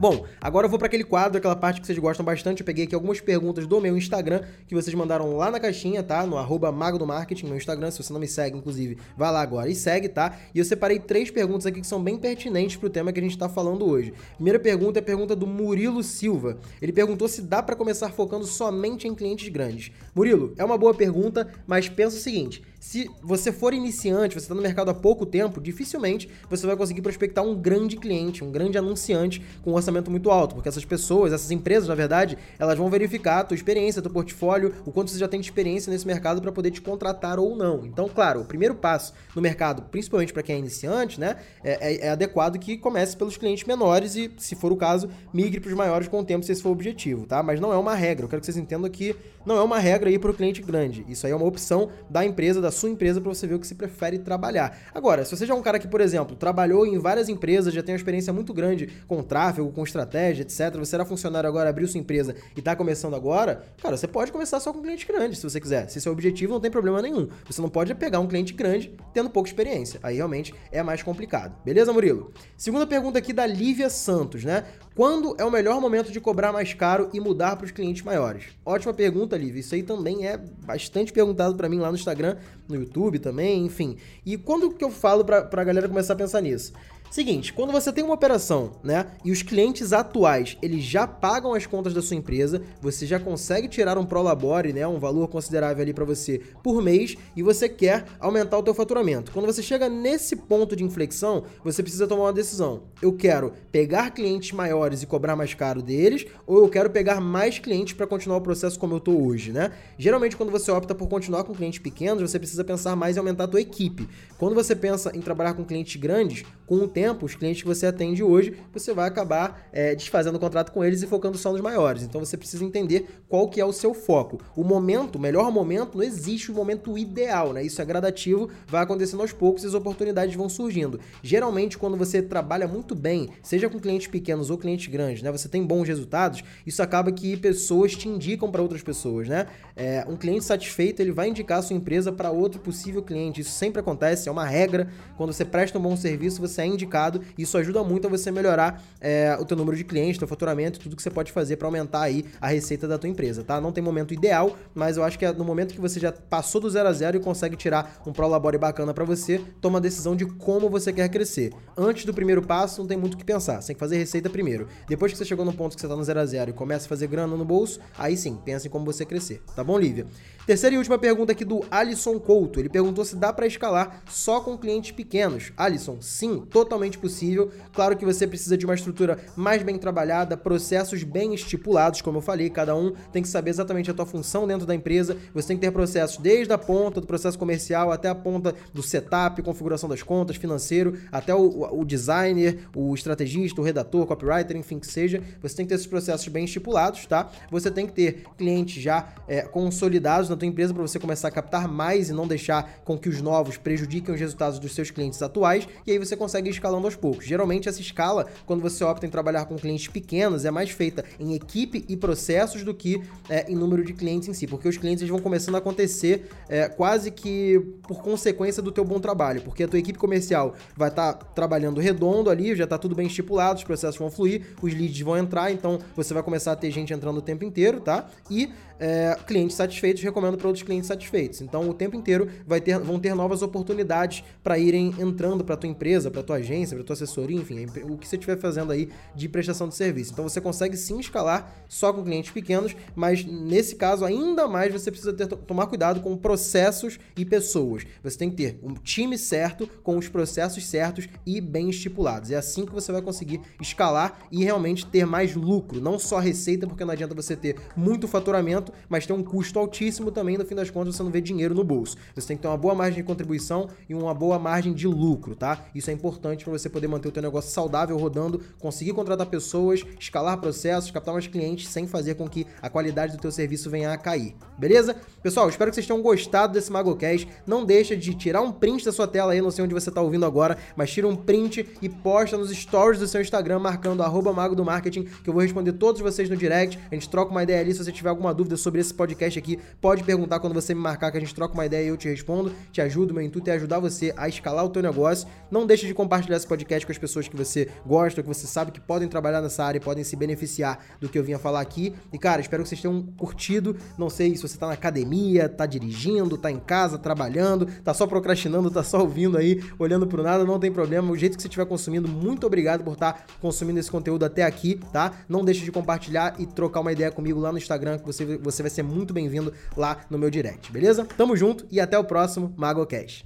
Bom, 0.03 0.25
agora 0.41 0.65
eu 0.65 0.69
vou 0.69 0.77
para 0.77 0.87
aquele 0.87 1.05
quadro, 1.05 1.37
aquela 1.37 1.55
parte 1.55 1.79
que 1.79 1.87
vocês 1.87 1.97
gostam 1.97 2.25
bastante. 2.25 2.59
Eu 2.59 2.65
peguei 2.65 2.83
aqui 2.83 2.93
algumas 2.93 3.21
perguntas 3.21 3.65
do 3.65 3.79
meu 3.79 3.95
Instagram 3.95 4.41
que 4.67 4.75
vocês 4.75 4.93
mandaram 4.93 5.37
lá 5.37 5.49
na 5.49 5.61
caixinha, 5.61 6.03
tá? 6.03 6.25
No 6.25 6.37
arroba 6.37 6.69
Mago 6.73 6.97
do 6.97 7.07
Marketing, 7.07 7.45
meu 7.45 7.55
Instagram. 7.55 7.89
Se 7.89 8.03
você 8.03 8.11
não 8.11 8.19
me 8.19 8.27
segue, 8.27 8.57
inclusive, 8.57 8.97
vai 9.15 9.31
lá 9.31 9.39
agora 9.39 9.69
e 9.69 9.73
segue, 9.73 10.09
tá? 10.09 10.37
E 10.53 10.59
eu 10.59 10.65
separei 10.65 10.99
três 10.99 11.31
perguntas 11.31 11.65
aqui 11.65 11.79
que 11.79 11.87
são 11.87 12.03
bem 12.03 12.17
pertinentes 12.17 12.75
pro 12.75 12.89
tema 12.89 13.13
que 13.13 13.19
a 13.21 13.23
gente 13.23 13.37
tá 13.37 13.47
falando 13.47 13.85
hoje. 13.85 14.13
Primeira 14.35 14.59
pergunta 14.59 14.99
é 14.99 15.01
a 15.01 15.05
pergunta 15.05 15.37
do 15.37 15.47
Murilo 15.47 16.03
Silva. 16.03 16.57
Ele 16.81 16.91
perguntou 16.91 17.29
se 17.29 17.41
dá 17.41 17.63
para 17.63 17.73
começar 17.73 18.09
focando 18.09 18.45
somente 18.45 19.07
em 19.07 19.15
clientes 19.15 19.47
grandes. 19.47 19.89
Murilo, 20.13 20.53
é 20.57 20.65
uma 20.65 20.77
boa 20.77 20.93
pergunta, 20.93 21.47
mas 21.65 21.87
pensa 21.87 22.17
o 22.17 22.19
seguinte: 22.19 22.61
se 22.83 23.09
você 23.21 23.49
for 23.49 23.73
iniciante, 23.73 24.35
você 24.35 24.41
está 24.41 24.53
no 24.53 24.61
mercado 24.61 24.91
há 24.91 24.93
pouco 24.93 25.25
tempo, 25.25 25.61
dificilmente 25.61 26.29
você 26.49 26.67
vai 26.67 26.75
conseguir 26.75 27.01
prospectar 27.01 27.41
um 27.41 27.55
grande 27.55 27.95
cliente, 27.95 28.43
um 28.43 28.51
grande 28.51 28.77
anunciante 28.77 29.41
com 29.63 29.71
um 29.71 29.75
orçamento 29.75 30.11
muito 30.11 30.29
alto, 30.29 30.55
porque 30.55 30.67
essas 30.67 30.83
pessoas, 30.83 31.31
essas 31.31 31.49
empresas, 31.49 31.87
na 31.87 31.95
verdade, 31.95 32.37
elas 32.59 32.77
vão 32.77 32.89
verificar 32.89 33.39
a 33.39 33.43
tua 33.45 33.55
experiência, 33.55 34.01
teu 34.01 34.11
portfólio, 34.11 34.75
o 34.85 34.91
quanto 34.91 35.11
você 35.11 35.17
já 35.17 35.29
tem 35.29 35.39
de 35.39 35.45
experiência 35.45 35.89
nesse 35.89 36.05
mercado 36.05 36.41
para 36.41 36.51
poder 36.51 36.71
te 36.71 36.81
contratar 36.81 37.39
ou 37.39 37.55
não. 37.55 37.85
Então, 37.85 38.09
claro, 38.09 38.41
o 38.41 38.45
primeiro 38.45 38.75
passo 38.75 39.13
no 39.33 39.41
mercado, 39.41 39.83
principalmente 39.83 40.33
para 40.33 40.43
quem 40.43 40.55
é 40.57 40.59
iniciante, 40.59 41.17
né, 41.17 41.37
é, 41.63 41.93
é, 41.93 42.07
é, 42.07 42.09
adequado 42.09 42.59
que 42.59 42.77
comece 42.77 43.15
pelos 43.15 43.37
clientes 43.37 43.65
menores 43.65 44.17
e, 44.17 44.29
se 44.37 44.55
for 44.55 44.73
o 44.73 44.75
caso, 44.75 45.09
migre 45.33 45.61
para 45.61 45.69
os 45.69 45.75
maiores 45.75 46.09
com 46.09 46.19
o 46.19 46.25
tempo, 46.25 46.45
se 46.45 46.51
esse 46.51 46.61
for 46.61 46.69
o 46.69 46.73
objetivo, 46.73 47.25
tá? 47.25 47.41
Mas 47.41 47.61
não 47.61 47.71
é 47.71 47.77
uma 47.77 47.95
regra. 47.95 48.25
Eu 48.25 48.29
quero 48.29 48.41
que 48.41 48.45
vocês 48.45 48.57
entendam 48.57 48.89
que 48.89 49.15
não 49.45 49.55
é 49.55 49.61
uma 49.61 49.79
regra 49.79 50.11
ir 50.11 50.19
para 50.19 50.31
o 50.31 50.33
cliente 50.33 50.61
grande. 50.61 51.05
Isso 51.07 51.25
aí 51.25 51.31
é 51.31 51.35
uma 51.35 51.45
opção 51.45 51.89
da 52.09 52.25
empresa, 52.25 52.59
da 52.59 52.72
sua 52.73 52.89
empresa 52.89 53.21
para 53.21 53.33
você 53.33 53.47
ver 53.47 53.55
o 53.55 53.59
que 53.59 53.67
se 53.67 53.75
prefere 53.75 54.19
trabalhar. 54.19 54.77
Agora, 54.93 55.23
se 55.23 55.35
você 55.35 55.45
já 55.45 55.53
é 55.53 55.57
um 55.57 55.61
cara 55.61 55.79
que, 55.79 55.87
por 55.87 56.01
exemplo, 56.01 56.35
trabalhou 56.35 56.85
em 56.85 56.97
várias 56.97 57.29
empresas, 57.29 57.73
já 57.73 57.81
tem 57.81 57.93
uma 57.93 57.97
experiência 57.97 58.33
muito 58.33 58.53
grande 58.53 58.89
com 59.07 59.23
tráfego, 59.23 59.71
com 59.71 59.83
estratégia, 59.83 60.41
etc. 60.41 60.75
Você 60.77 60.95
era 60.95 61.05
funcionário 61.05 61.47
agora, 61.47 61.69
abriu 61.69 61.87
sua 61.87 61.99
empresa 61.99 62.35
e 62.55 62.59
está 62.59 62.75
começando 62.75 63.15
agora, 63.15 63.63
cara, 63.81 63.95
você 63.95 64.07
pode 64.07 64.31
começar 64.31 64.59
só 64.59 64.73
com 64.73 64.81
cliente 64.81 65.07
grande, 65.07 65.37
se 65.37 65.43
você 65.43 65.59
quiser. 65.59 65.89
Se 65.89 65.99
esse 65.99 66.07
é 66.07 66.11
o 66.11 66.13
objetivo, 66.13 66.53
não 66.53 66.59
tem 66.59 66.71
problema 66.71 67.01
nenhum. 67.01 67.29
Você 67.45 67.61
não 67.61 67.69
pode 67.69 67.93
pegar 67.95 68.19
um 68.19 68.27
cliente 68.27 68.53
grande 68.53 68.93
tendo 69.13 69.29
pouca 69.29 69.49
experiência. 69.49 69.99
Aí 70.03 70.17
realmente 70.17 70.53
é 70.71 70.81
mais 70.83 71.01
complicado. 71.03 71.55
Beleza, 71.63 71.93
Murilo? 71.93 72.33
Segunda 72.57 72.87
pergunta 72.87 73.19
aqui 73.19 73.31
da 73.31 73.45
Lívia 73.45 73.89
Santos, 73.89 74.43
né? 74.43 74.65
Quando 74.95 75.35
é 75.39 75.43
o 75.43 75.49
melhor 75.49 75.81
momento 75.81 76.11
de 76.11 76.21
cobrar 76.21 76.51
mais 76.51 76.73
caro 76.73 77.09
e 77.11 77.19
mudar 77.19 77.55
para 77.55 77.65
os 77.65 77.71
clientes 77.71 78.03
maiores? 78.03 78.45
Ótima 78.63 78.93
pergunta, 78.93 79.35
Lívia. 79.35 79.59
Isso 79.59 79.73
aí 79.73 79.81
também 79.81 80.27
é 80.27 80.37
bastante 80.37 81.11
perguntado 81.11 81.55
para 81.55 81.67
mim 81.67 81.79
lá 81.79 81.89
no 81.89 81.97
Instagram, 81.97 82.37
no 82.67 82.75
YouTube 82.75 83.19
também, 83.19 83.65
enfim. 83.65 83.97
E 84.25 84.37
quando 84.37 84.71
que 84.71 84.83
eu 84.83 84.91
falo 84.91 85.23
para 85.25 85.49
a 85.51 85.63
galera 85.63 85.87
começar 85.87 86.13
a 86.13 86.17
pensar 86.17 86.41
nisso? 86.41 86.73
Seguinte, 87.13 87.53
quando 87.53 87.71
você 87.71 87.93
tem 87.93 88.03
uma 88.03 88.15
operação, 88.15 88.71
né, 88.81 89.05
e 89.23 89.31
os 89.31 89.43
clientes 89.43 89.93
atuais, 89.93 90.57
eles 90.63 90.83
já 90.83 91.05
pagam 91.05 91.53
as 91.53 91.67
contas 91.67 91.93
da 91.93 92.01
sua 92.01 92.17
empresa, 92.17 92.63
você 92.81 93.05
já 93.05 93.19
consegue 93.19 93.67
tirar 93.67 93.99
um 93.99 94.03
prolabore, 94.03 94.73
né, 94.73 94.87
um 94.87 94.97
valor 94.97 95.27
considerável 95.27 95.83
ali 95.83 95.93
para 95.93 96.05
você 96.05 96.41
por 96.63 96.81
mês, 96.81 97.15
e 97.35 97.43
você 97.43 97.69
quer 97.69 98.05
aumentar 98.19 98.57
o 98.57 98.63
teu 98.63 98.73
faturamento. 98.73 99.31
Quando 99.31 99.45
você 99.45 99.61
chega 99.61 99.87
nesse 99.87 100.35
ponto 100.35 100.75
de 100.75 100.83
inflexão, 100.83 101.43
você 101.63 101.83
precisa 101.83 102.07
tomar 102.07 102.23
uma 102.23 102.33
decisão. 102.33 102.85
Eu 102.99 103.13
quero 103.13 103.53
pegar 103.71 104.09
clientes 104.09 104.51
maiores 104.51 105.03
e 105.03 105.05
cobrar 105.05 105.35
mais 105.35 105.53
caro 105.53 105.83
deles, 105.83 106.25
ou 106.47 106.63
eu 106.63 106.67
quero 106.67 106.89
pegar 106.89 107.21
mais 107.21 107.59
clientes 107.59 107.93
para 107.93 108.07
continuar 108.07 108.37
o 108.37 108.41
processo 108.41 108.79
como 108.79 108.95
eu 108.95 108.99
tô 108.99 109.11
hoje, 109.11 109.51
né? 109.51 109.71
Geralmente 109.99 110.35
quando 110.35 110.51
você 110.51 110.71
opta 110.71 110.95
por 110.95 111.07
continuar 111.07 111.43
com 111.43 111.53
clientes 111.53 111.77
pequenos, 111.77 112.23
você 112.31 112.39
precisa 112.39 112.63
pensar 112.63 112.95
mais 112.95 113.17
em 113.17 113.19
aumentar 113.19 113.43
a 113.43 113.49
tua 113.49 113.61
equipe. 113.61 114.09
Quando 114.39 114.55
você 114.55 114.75
pensa 114.75 115.11
em 115.15 115.21
trabalhar 115.21 115.53
com 115.53 115.63
clientes 115.63 116.01
grandes, 116.01 116.43
com 116.65 116.77
o 116.77 116.87
tempo 116.87 117.02
tempo, 117.03 117.25
os 117.25 117.35
clientes 117.35 117.61
que 117.61 117.67
você 117.67 117.85
atende 117.85 118.23
hoje, 118.23 118.53
você 118.71 118.93
vai 118.93 119.07
acabar 119.09 119.67
é, 119.73 119.93
desfazendo 119.93 120.37
o 120.37 120.39
contrato 120.39 120.71
com 120.71 120.83
eles 120.85 121.01
e 121.01 121.07
focando 121.07 121.37
só 121.37 121.51
nos 121.51 121.59
maiores. 121.59 122.03
Então 122.03 122.23
você 122.23 122.37
precisa 122.37 122.63
entender 122.63 123.07
qual 123.27 123.49
que 123.49 123.59
é 123.59 123.65
o 123.65 123.73
seu 123.73 123.93
foco. 123.93 124.39
O 124.55 124.63
momento, 124.63 125.17
o 125.17 125.19
melhor 125.19 125.51
momento, 125.51 125.97
não 125.97 126.03
existe 126.03 126.49
o 126.49 126.53
momento 126.55 126.97
ideal, 126.97 127.51
né? 127.51 127.61
Isso 127.61 127.81
é 127.81 127.85
gradativo, 127.85 128.49
vai 128.67 128.83
acontecendo 128.83 129.19
aos 129.19 129.33
poucos 129.33 129.65
e 129.65 129.67
as 129.67 129.73
oportunidades 129.73 130.33
vão 130.33 130.47
surgindo. 130.47 130.97
Geralmente, 131.21 131.77
quando 131.77 131.97
você 131.97 132.21
trabalha 132.21 132.67
muito 132.67 132.95
bem, 132.95 133.31
seja 133.41 133.69
com 133.69 133.79
clientes 133.79 134.07
pequenos 134.07 134.49
ou 134.49 134.57
clientes 134.57 134.87
grandes, 134.87 135.21
né? 135.21 135.29
Você 135.31 135.49
tem 135.49 135.65
bons 135.65 135.85
resultados, 135.85 136.41
isso 136.65 136.81
acaba 136.81 137.11
que 137.11 137.35
pessoas 137.35 137.95
te 137.95 138.07
indicam 138.07 138.49
para 138.49 138.61
outras 138.61 138.81
pessoas, 138.81 139.27
né? 139.27 139.47
É, 139.75 140.05
um 140.07 140.15
cliente 140.15 140.45
satisfeito, 140.45 141.01
ele 141.01 141.11
vai 141.11 141.27
indicar 141.27 141.59
a 141.59 141.61
sua 141.61 141.75
empresa 141.75 142.13
para 142.13 142.31
outro 142.31 142.61
possível 142.61 143.03
cliente. 143.03 143.41
Isso 143.41 143.51
sempre 143.51 143.81
acontece, 143.81 144.29
é 144.29 144.31
uma 144.31 144.45
regra. 144.45 144.87
Quando 145.17 145.33
você 145.33 145.43
presta 145.43 145.77
um 145.77 145.81
bom 145.81 145.97
serviço, 145.97 146.39
você 146.39 146.61
é 146.61 146.65
indicado 146.65 146.92
Isso 147.37 147.57
ajuda 147.57 147.83
muito 147.83 148.07
a 148.07 148.09
você 148.09 148.31
melhorar 148.31 148.83
é, 149.01 149.35
o 149.39 149.45
teu 149.45 149.57
número 149.57 149.75
de 149.75 149.83
clientes, 149.83 150.17
teu 150.17 150.27
faturamento, 150.27 150.79
tudo 150.79 150.95
que 150.95 151.01
você 151.01 151.09
pode 151.09 151.31
fazer 151.31 151.57
para 151.57 151.67
aumentar 151.67 152.01
aí 152.01 152.25
a 152.39 152.47
receita 152.47 152.87
da 152.87 152.97
tua 152.97 153.09
empresa, 153.09 153.43
tá? 153.43 153.59
Não 153.59 153.71
tem 153.71 153.83
momento 153.83 154.13
ideal, 154.13 154.55
mas 154.73 154.97
eu 154.97 155.03
acho 155.03 155.17
que 155.17 155.25
é 155.25 155.33
no 155.33 155.43
momento 155.43 155.73
que 155.73 155.81
você 155.81 155.99
já 155.99 156.11
passou 156.11 156.61
do 156.61 156.69
zero 156.69 156.87
a 156.87 156.93
zero 156.93 157.17
e 157.17 157.19
consegue 157.19 157.55
tirar 157.55 158.01
um 158.05 158.13
prolabore 158.13 158.57
bacana 158.57 158.93
para 158.93 159.03
você, 159.03 159.41
toma 159.59 159.79
a 159.79 159.81
decisão 159.81 160.15
de 160.15 160.25
como 160.25 160.69
você 160.69 160.93
quer 160.93 161.09
crescer. 161.09 161.51
Antes 161.75 162.05
do 162.05 162.13
primeiro 162.13 162.41
passo, 162.41 162.81
não 162.81 162.87
tem 162.87 162.97
muito 162.97 163.15
o 163.15 163.17
que 163.17 163.25
pensar. 163.25 163.61
Você 163.61 163.67
tem 163.67 163.75
que 163.75 163.79
fazer 163.79 163.97
receita 163.97 164.29
primeiro. 164.29 164.67
Depois 164.87 165.11
que 165.11 165.17
você 165.17 165.25
chegou 165.25 165.43
no 165.43 165.53
ponto 165.53 165.75
que 165.75 165.81
você 165.81 165.87
tá 165.87 165.95
no 165.95 166.03
zero 166.03 166.19
a 166.19 166.25
zero 166.25 166.51
e 166.51 166.53
começa 166.53 166.85
a 166.85 166.89
fazer 166.89 167.07
grana 167.07 167.35
no 167.35 167.45
bolso, 167.45 167.79
aí 167.97 168.15
sim, 168.15 168.37
pensa 168.43 168.67
em 168.67 168.69
como 168.69 168.85
você 168.85 169.05
crescer. 169.05 169.41
Tá 169.55 169.63
bom, 169.63 169.77
Lívia? 169.77 170.05
Terceira 170.45 170.75
e 170.75 170.77
última 170.77 170.99
pergunta 170.99 171.31
aqui 171.31 171.45
do 171.45 171.65
Alisson 171.71 172.19
Couto. 172.19 172.59
Ele 172.59 172.69
perguntou 172.69 173.05
se 173.05 173.15
dá 173.15 173.31
para 173.31 173.47
escalar 173.47 174.03
só 174.09 174.41
com 174.41 174.57
clientes 174.57 174.91
pequenos. 174.91 175.53
Alisson, 175.55 175.97
sim, 176.01 176.41
totalmente 176.49 176.72
possível. 176.97 177.51
Claro 177.73 177.95
que 177.95 178.05
você 178.05 178.27
precisa 178.27 178.57
de 178.57 178.65
uma 178.65 178.75
estrutura 178.75 179.19
mais 179.35 179.61
bem 179.63 179.77
trabalhada, 179.77 180.35
processos 180.35 181.03
bem 181.03 181.33
estipulados, 181.33 182.01
como 182.01 182.17
eu 182.17 182.21
falei, 182.21 182.49
cada 182.49 182.75
um 182.75 182.93
tem 183.11 183.21
que 183.21 183.27
saber 183.27 183.49
exatamente 183.49 183.89
a 183.89 183.93
tua 183.93 184.05
função 184.05 184.47
dentro 184.47 184.65
da 184.65 184.75
empresa. 184.75 185.17
Você 185.33 185.49
tem 185.49 185.57
que 185.57 185.61
ter 185.61 185.71
processos 185.71 186.17
desde 186.17 186.51
a 186.53 186.57
ponta 186.57 186.99
do 186.99 187.07
processo 187.07 187.37
comercial 187.37 187.91
até 187.91 188.09
a 188.09 188.15
ponta 188.15 188.53
do 188.73 188.81
setup, 188.81 189.41
configuração 189.41 189.87
das 189.87 190.01
contas, 190.01 190.35
financeiro, 190.35 190.97
até 191.11 191.33
o, 191.33 191.79
o 191.79 191.85
designer, 191.85 192.59
o 192.75 192.93
estrategista, 192.93 193.61
o 193.61 193.63
redator, 193.63 194.05
copywriter, 194.05 194.57
enfim 194.57 194.79
que 194.79 194.87
seja. 194.87 195.21
Você 195.41 195.55
tem 195.55 195.65
que 195.65 195.69
ter 195.69 195.75
esses 195.75 195.87
processos 195.87 196.27
bem 196.27 196.45
estipulados, 196.45 197.05
tá? 197.05 197.31
Você 197.49 197.69
tem 197.69 197.85
que 197.85 197.93
ter 197.93 198.23
clientes 198.37 198.81
já 198.81 199.13
é, 199.27 199.41
consolidados 199.41 200.29
na 200.29 200.35
tua 200.35 200.47
empresa 200.47 200.73
para 200.73 200.81
você 200.81 200.99
começar 200.99 201.27
a 201.27 201.31
captar 201.31 201.67
mais 201.67 202.09
e 202.09 202.13
não 202.13 202.27
deixar 202.27 202.81
com 202.83 202.97
que 202.97 203.09
os 203.09 203.21
novos 203.21 203.57
prejudiquem 203.57 204.13
os 204.13 204.19
resultados 204.19 204.59
dos 204.59 204.73
seus 204.73 204.91
clientes 204.91 205.21
atuais, 205.21 205.67
e 205.85 205.91
aí 205.91 205.99
você 205.99 206.15
consegue 206.15 206.49
escalando 206.63 206.87
aos 206.87 206.95
poucos. 206.95 207.25
Geralmente 207.25 207.67
essa 207.67 207.81
escala, 207.81 208.25
quando 208.45 208.61
você 208.61 208.83
opta 208.85 209.05
em 209.05 209.09
trabalhar 209.09 209.45
com 209.45 209.55
clientes 209.57 209.87
pequenos, 209.87 210.45
é 210.45 210.51
mais 210.51 210.69
feita 210.69 211.03
em 211.19 211.33
equipe 211.35 211.83
e 211.89 211.97
processos 211.97 212.63
do 212.63 212.73
que 212.73 213.01
é, 213.29 213.51
em 213.51 213.55
número 213.55 213.83
de 213.83 213.91
clientes 213.93 214.29
em 214.29 214.33
si, 214.33 214.47
porque 214.47 214.67
os 214.67 214.77
clientes 214.77 215.07
vão 215.09 215.19
começando 215.19 215.55
a 215.55 215.57
acontecer 215.57 216.29
é, 216.47 216.69
quase 216.69 217.11
que 217.11 217.59
por 217.83 218.01
consequência 218.01 218.63
do 218.63 218.71
teu 218.71 218.85
bom 218.85 218.99
trabalho, 218.99 219.41
porque 219.41 219.63
a 219.63 219.67
tua 219.67 219.79
equipe 219.79 219.99
comercial 219.99 220.53
vai 220.75 220.87
estar 220.87 221.13
tá 221.13 221.25
trabalhando 221.25 221.81
redondo 221.81 222.29
ali, 222.29 222.55
já 222.55 222.63
está 222.63 222.77
tudo 222.77 222.95
bem 222.95 223.07
estipulado, 223.07 223.57
os 223.57 223.63
processos 223.65 223.97
vão 223.97 224.09
fluir, 224.09 224.43
os 224.61 224.73
leads 224.73 225.01
vão 225.01 225.17
entrar, 225.17 225.51
então 225.51 225.79
você 225.95 226.13
vai 226.13 226.23
começar 226.23 226.53
a 226.53 226.55
ter 226.55 226.71
gente 226.71 226.93
entrando 226.93 227.17
o 227.17 227.21
tempo 227.21 227.43
inteiro, 227.43 227.81
tá? 227.81 228.07
E 228.29 228.49
é, 228.79 229.17
clientes 229.25 229.55
satisfeitos 229.55 230.03
recomendo 230.03 230.37
para 230.37 230.47
outros 230.47 230.63
clientes 230.63 230.87
satisfeitos. 230.87 231.41
Então, 231.41 231.69
o 231.69 231.73
tempo 231.73 231.95
inteiro 231.95 232.27
vai 232.45 232.59
ter, 232.59 232.77
vão 232.79 232.99
ter 232.99 233.15
novas 233.15 233.41
oportunidades 233.41 234.23
para 234.43 234.57
irem 234.57 234.93
entrando 234.99 235.43
para 235.43 235.55
tua 235.55 235.69
empresa, 235.69 236.11
para 236.11 236.21
tua 236.21 236.35
agência, 236.35 236.52
para 236.61 236.83
tua 236.83 236.93
assessoria, 236.93 237.37
enfim, 237.37 237.65
o 237.83 237.97
que 237.97 238.07
você 238.07 238.15
estiver 238.15 238.37
fazendo 238.37 238.71
aí 238.71 238.89
de 239.15 239.27
prestação 239.27 239.67
de 239.67 239.75
serviço. 239.75 240.11
Então, 240.13 240.27
você 240.27 240.39
consegue 240.39 240.77
sim 240.77 240.99
escalar 240.99 241.65
só 241.67 241.91
com 241.91 242.03
clientes 242.03 242.31
pequenos, 242.31 242.75
mas 242.95 243.25
nesse 243.25 243.75
caso, 243.75 244.05
ainda 244.05 244.47
mais 244.47 244.71
você 244.71 244.91
precisa 244.91 245.13
ter, 245.13 245.27
tomar 245.27 245.67
cuidado 245.67 246.01
com 246.01 246.15
processos 246.15 246.99
e 247.17 247.25
pessoas. 247.25 247.83
Você 248.03 248.17
tem 248.17 248.29
que 248.29 248.35
ter 248.35 248.59
um 248.61 248.73
time 248.73 249.17
certo, 249.17 249.67
com 249.83 249.97
os 249.97 250.07
processos 250.07 250.65
certos 250.65 251.07
e 251.25 251.41
bem 251.41 251.69
estipulados. 251.69 252.31
É 252.31 252.35
assim 252.35 252.65
que 252.65 252.71
você 252.71 252.91
vai 252.91 253.01
conseguir 253.01 253.41
escalar 253.59 254.19
e 254.31 254.43
realmente 254.43 254.85
ter 254.85 255.05
mais 255.05 255.35
lucro, 255.35 255.81
não 255.81 255.97
só 255.97 256.19
receita, 256.19 256.67
porque 256.67 256.85
não 256.85 256.91
adianta 256.91 257.15
você 257.15 257.35
ter 257.35 257.57
muito 257.75 258.07
faturamento 258.07 258.43
mas 258.89 259.05
tem 259.05 259.15
um 259.15 259.23
custo 259.23 259.59
altíssimo 259.59 260.11
também, 260.11 260.37
no 260.37 260.45
fim 260.45 260.55
das 260.55 260.69
contas, 260.69 260.95
você 260.95 261.03
não 261.03 261.11
vê 261.11 261.21
dinheiro 261.21 261.55
no 261.55 261.63
bolso. 261.63 261.95
Você 262.15 262.27
tem 262.27 262.37
que 262.37 262.41
ter 262.41 262.47
uma 262.47 262.57
boa 262.57 262.75
margem 262.75 263.01
de 263.01 263.07
contribuição 263.07 263.69
e 263.87 263.93
uma 263.93 264.13
boa 264.13 264.37
margem 264.37 264.73
de 264.73 264.87
lucro, 264.87 265.35
tá? 265.35 265.65
Isso 265.73 265.89
é 265.89 265.93
importante 265.93 266.42
para 266.43 266.53
você 266.53 266.69
poder 266.69 266.87
manter 266.87 267.07
o 267.07 267.11
teu 267.11 267.23
negócio 267.23 267.51
saudável 267.51 267.97
rodando, 267.97 268.41
conseguir 268.59 268.93
contratar 268.93 269.27
pessoas, 269.27 269.83
escalar 269.99 270.37
processos, 270.39 270.91
captar 270.91 271.13
mais 271.13 271.27
clientes 271.27 271.67
sem 271.67 271.87
fazer 271.87 272.15
com 272.15 272.27
que 272.27 272.45
a 272.61 272.69
qualidade 272.69 273.15
do 273.15 273.21
teu 273.21 273.31
serviço 273.31 273.69
venha 273.69 273.91
a 273.91 273.97
cair. 273.97 274.35
Beleza? 274.57 274.95
Pessoal, 275.21 275.49
espero 275.49 275.71
que 275.71 275.75
vocês 275.75 275.87
tenham 275.87 276.01
gostado 276.01 276.53
desse 276.53 276.71
MagoCast. 276.71 277.27
Não 277.45 277.65
deixa 277.65 277.95
de 277.95 278.13
tirar 278.13 278.41
um 278.41 278.51
print 278.51 278.85
da 278.85 278.91
sua 278.91 279.07
tela 279.07 279.33
aí, 279.33 279.41
não 279.41 279.51
sei 279.51 279.63
onde 279.63 279.73
você 279.73 279.89
está 279.89 280.01
ouvindo 280.01 280.25
agora, 280.25 280.57
mas 280.75 280.91
tira 280.91 281.07
um 281.07 281.15
print 281.15 281.67
e 281.81 281.89
posta 281.89 282.37
nos 282.37 282.49
stories 282.51 282.99
do 282.99 283.07
seu 283.07 283.21
Instagram 283.21 283.59
marcando 283.59 284.03
mago 284.33 284.55
do 284.55 284.65
marketing, 284.65 285.03
que 285.03 285.29
eu 285.29 285.33
vou 285.33 285.41
responder 285.41 285.73
todos 285.73 286.01
vocês 286.01 286.29
no 286.29 286.35
direct. 286.35 286.79
A 286.91 286.95
gente 286.95 287.09
troca 287.09 287.31
uma 287.31 287.43
ideia 287.43 287.61
ali. 287.61 287.73
Se 287.73 287.83
você 287.83 287.91
tiver 287.91 288.09
alguma 288.09 288.33
dúvida 288.33 288.57
sobre 288.57 288.81
esse 288.81 288.93
podcast 288.93 289.37
aqui, 289.37 289.59
pode 289.79 290.03
perguntar 290.03 290.39
quando 290.39 290.53
você 290.53 290.73
me 290.73 290.81
marcar 290.81 291.11
que 291.11 291.17
a 291.17 291.19
gente 291.19 291.33
troca 291.33 291.53
uma 291.53 291.65
ideia 291.65 291.85
e 291.85 291.87
eu 291.87 291.97
te 291.97 292.07
respondo. 292.07 292.51
Te 292.71 292.81
ajudo, 292.81 293.13
meu 293.13 293.23
intuito 293.23 293.49
é 293.49 293.53
ajudar 293.53 293.79
você 293.79 294.13
a 294.17 294.27
escalar 294.27 294.65
o 294.65 294.69
teu 294.69 294.81
negócio. 294.81 295.27
Não 295.49 295.65
deixe 295.65 295.87
de 295.87 295.93
compartilhar 296.33 296.37
esse 296.37 296.47
podcast 296.47 296.85
com 296.85 296.91
as 296.91 296.97
pessoas 296.97 297.27
que 297.27 297.35
você 297.35 297.69
gosta, 297.85 298.21
que 298.21 298.27
você 298.27 298.47
sabe 298.47 298.71
que 298.71 298.79
podem 298.79 299.07
trabalhar 299.07 299.41
nessa 299.41 299.63
área 299.63 299.77
e 299.77 299.81
podem 299.81 300.03
se 300.03 300.15
beneficiar 300.15 300.79
do 300.99 301.07
que 301.07 301.17
eu 301.17 301.23
vinha 301.23 301.37
falar 301.37 301.61
aqui. 301.61 301.93
E 302.11 302.17
cara, 302.17 302.41
espero 302.41 302.63
que 302.63 302.69
vocês 302.69 302.81
tenham 302.81 303.03
curtido. 303.17 303.75
Não 303.97 304.09
sei 304.09 304.35
se 304.35 304.41
você 304.41 304.57
tá 304.57 304.67
na 304.67 304.73
academia, 304.73 305.47
tá 305.47 305.65
dirigindo, 305.65 306.37
tá 306.37 306.51
em 306.51 306.59
casa, 306.59 306.97
trabalhando, 306.97 307.67
tá 307.83 307.93
só 307.93 308.07
procrastinando, 308.07 308.71
tá 308.71 308.83
só 308.83 308.99
ouvindo 308.99 309.37
aí, 309.37 309.63
olhando 309.77 310.07
pro 310.07 310.23
nada, 310.23 310.43
não 310.43 310.59
tem 310.59 310.71
problema. 310.71 311.11
O 311.11 311.17
jeito 311.17 311.35
que 311.35 311.41
você 311.41 311.47
estiver 311.47 311.65
consumindo, 311.65 312.07
muito 312.07 312.45
obrigado 312.47 312.83
por 312.83 312.93
estar 312.93 313.13
tá 313.13 313.25
consumindo 313.41 313.79
esse 313.79 313.91
conteúdo 313.91 314.25
até 314.25 314.43
aqui, 314.43 314.79
tá? 314.91 315.13
Não 315.27 315.43
deixe 315.43 315.63
de 315.63 315.71
compartilhar 315.71 316.35
e 316.39 316.45
trocar 316.45 316.81
uma 316.81 316.91
ideia 316.91 317.11
comigo 317.11 317.39
lá 317.39 317.51
no 317.51 317.57
Instagram, 317.57 317.99
que 317.99 318.05
você, 318.05 318.37
você 318.37 318.63
vai 318.63 318.69
ser 318.69 318.83
muito 318.83 319.13
bem-vindo 319.13 319.53
lá 319.75 319.97
no 320.09 320.17
meu 320.17 320.29
direct, 320.29 320.71
beleza? 320.71 321.05
Tamo 321.17 321.35
junto 321.35 321.65
e 321.71 321.79
até 321.79 321.97
o 321.97 322.03
próximo 322.03 322.53
MagoCast. 322.57 323.25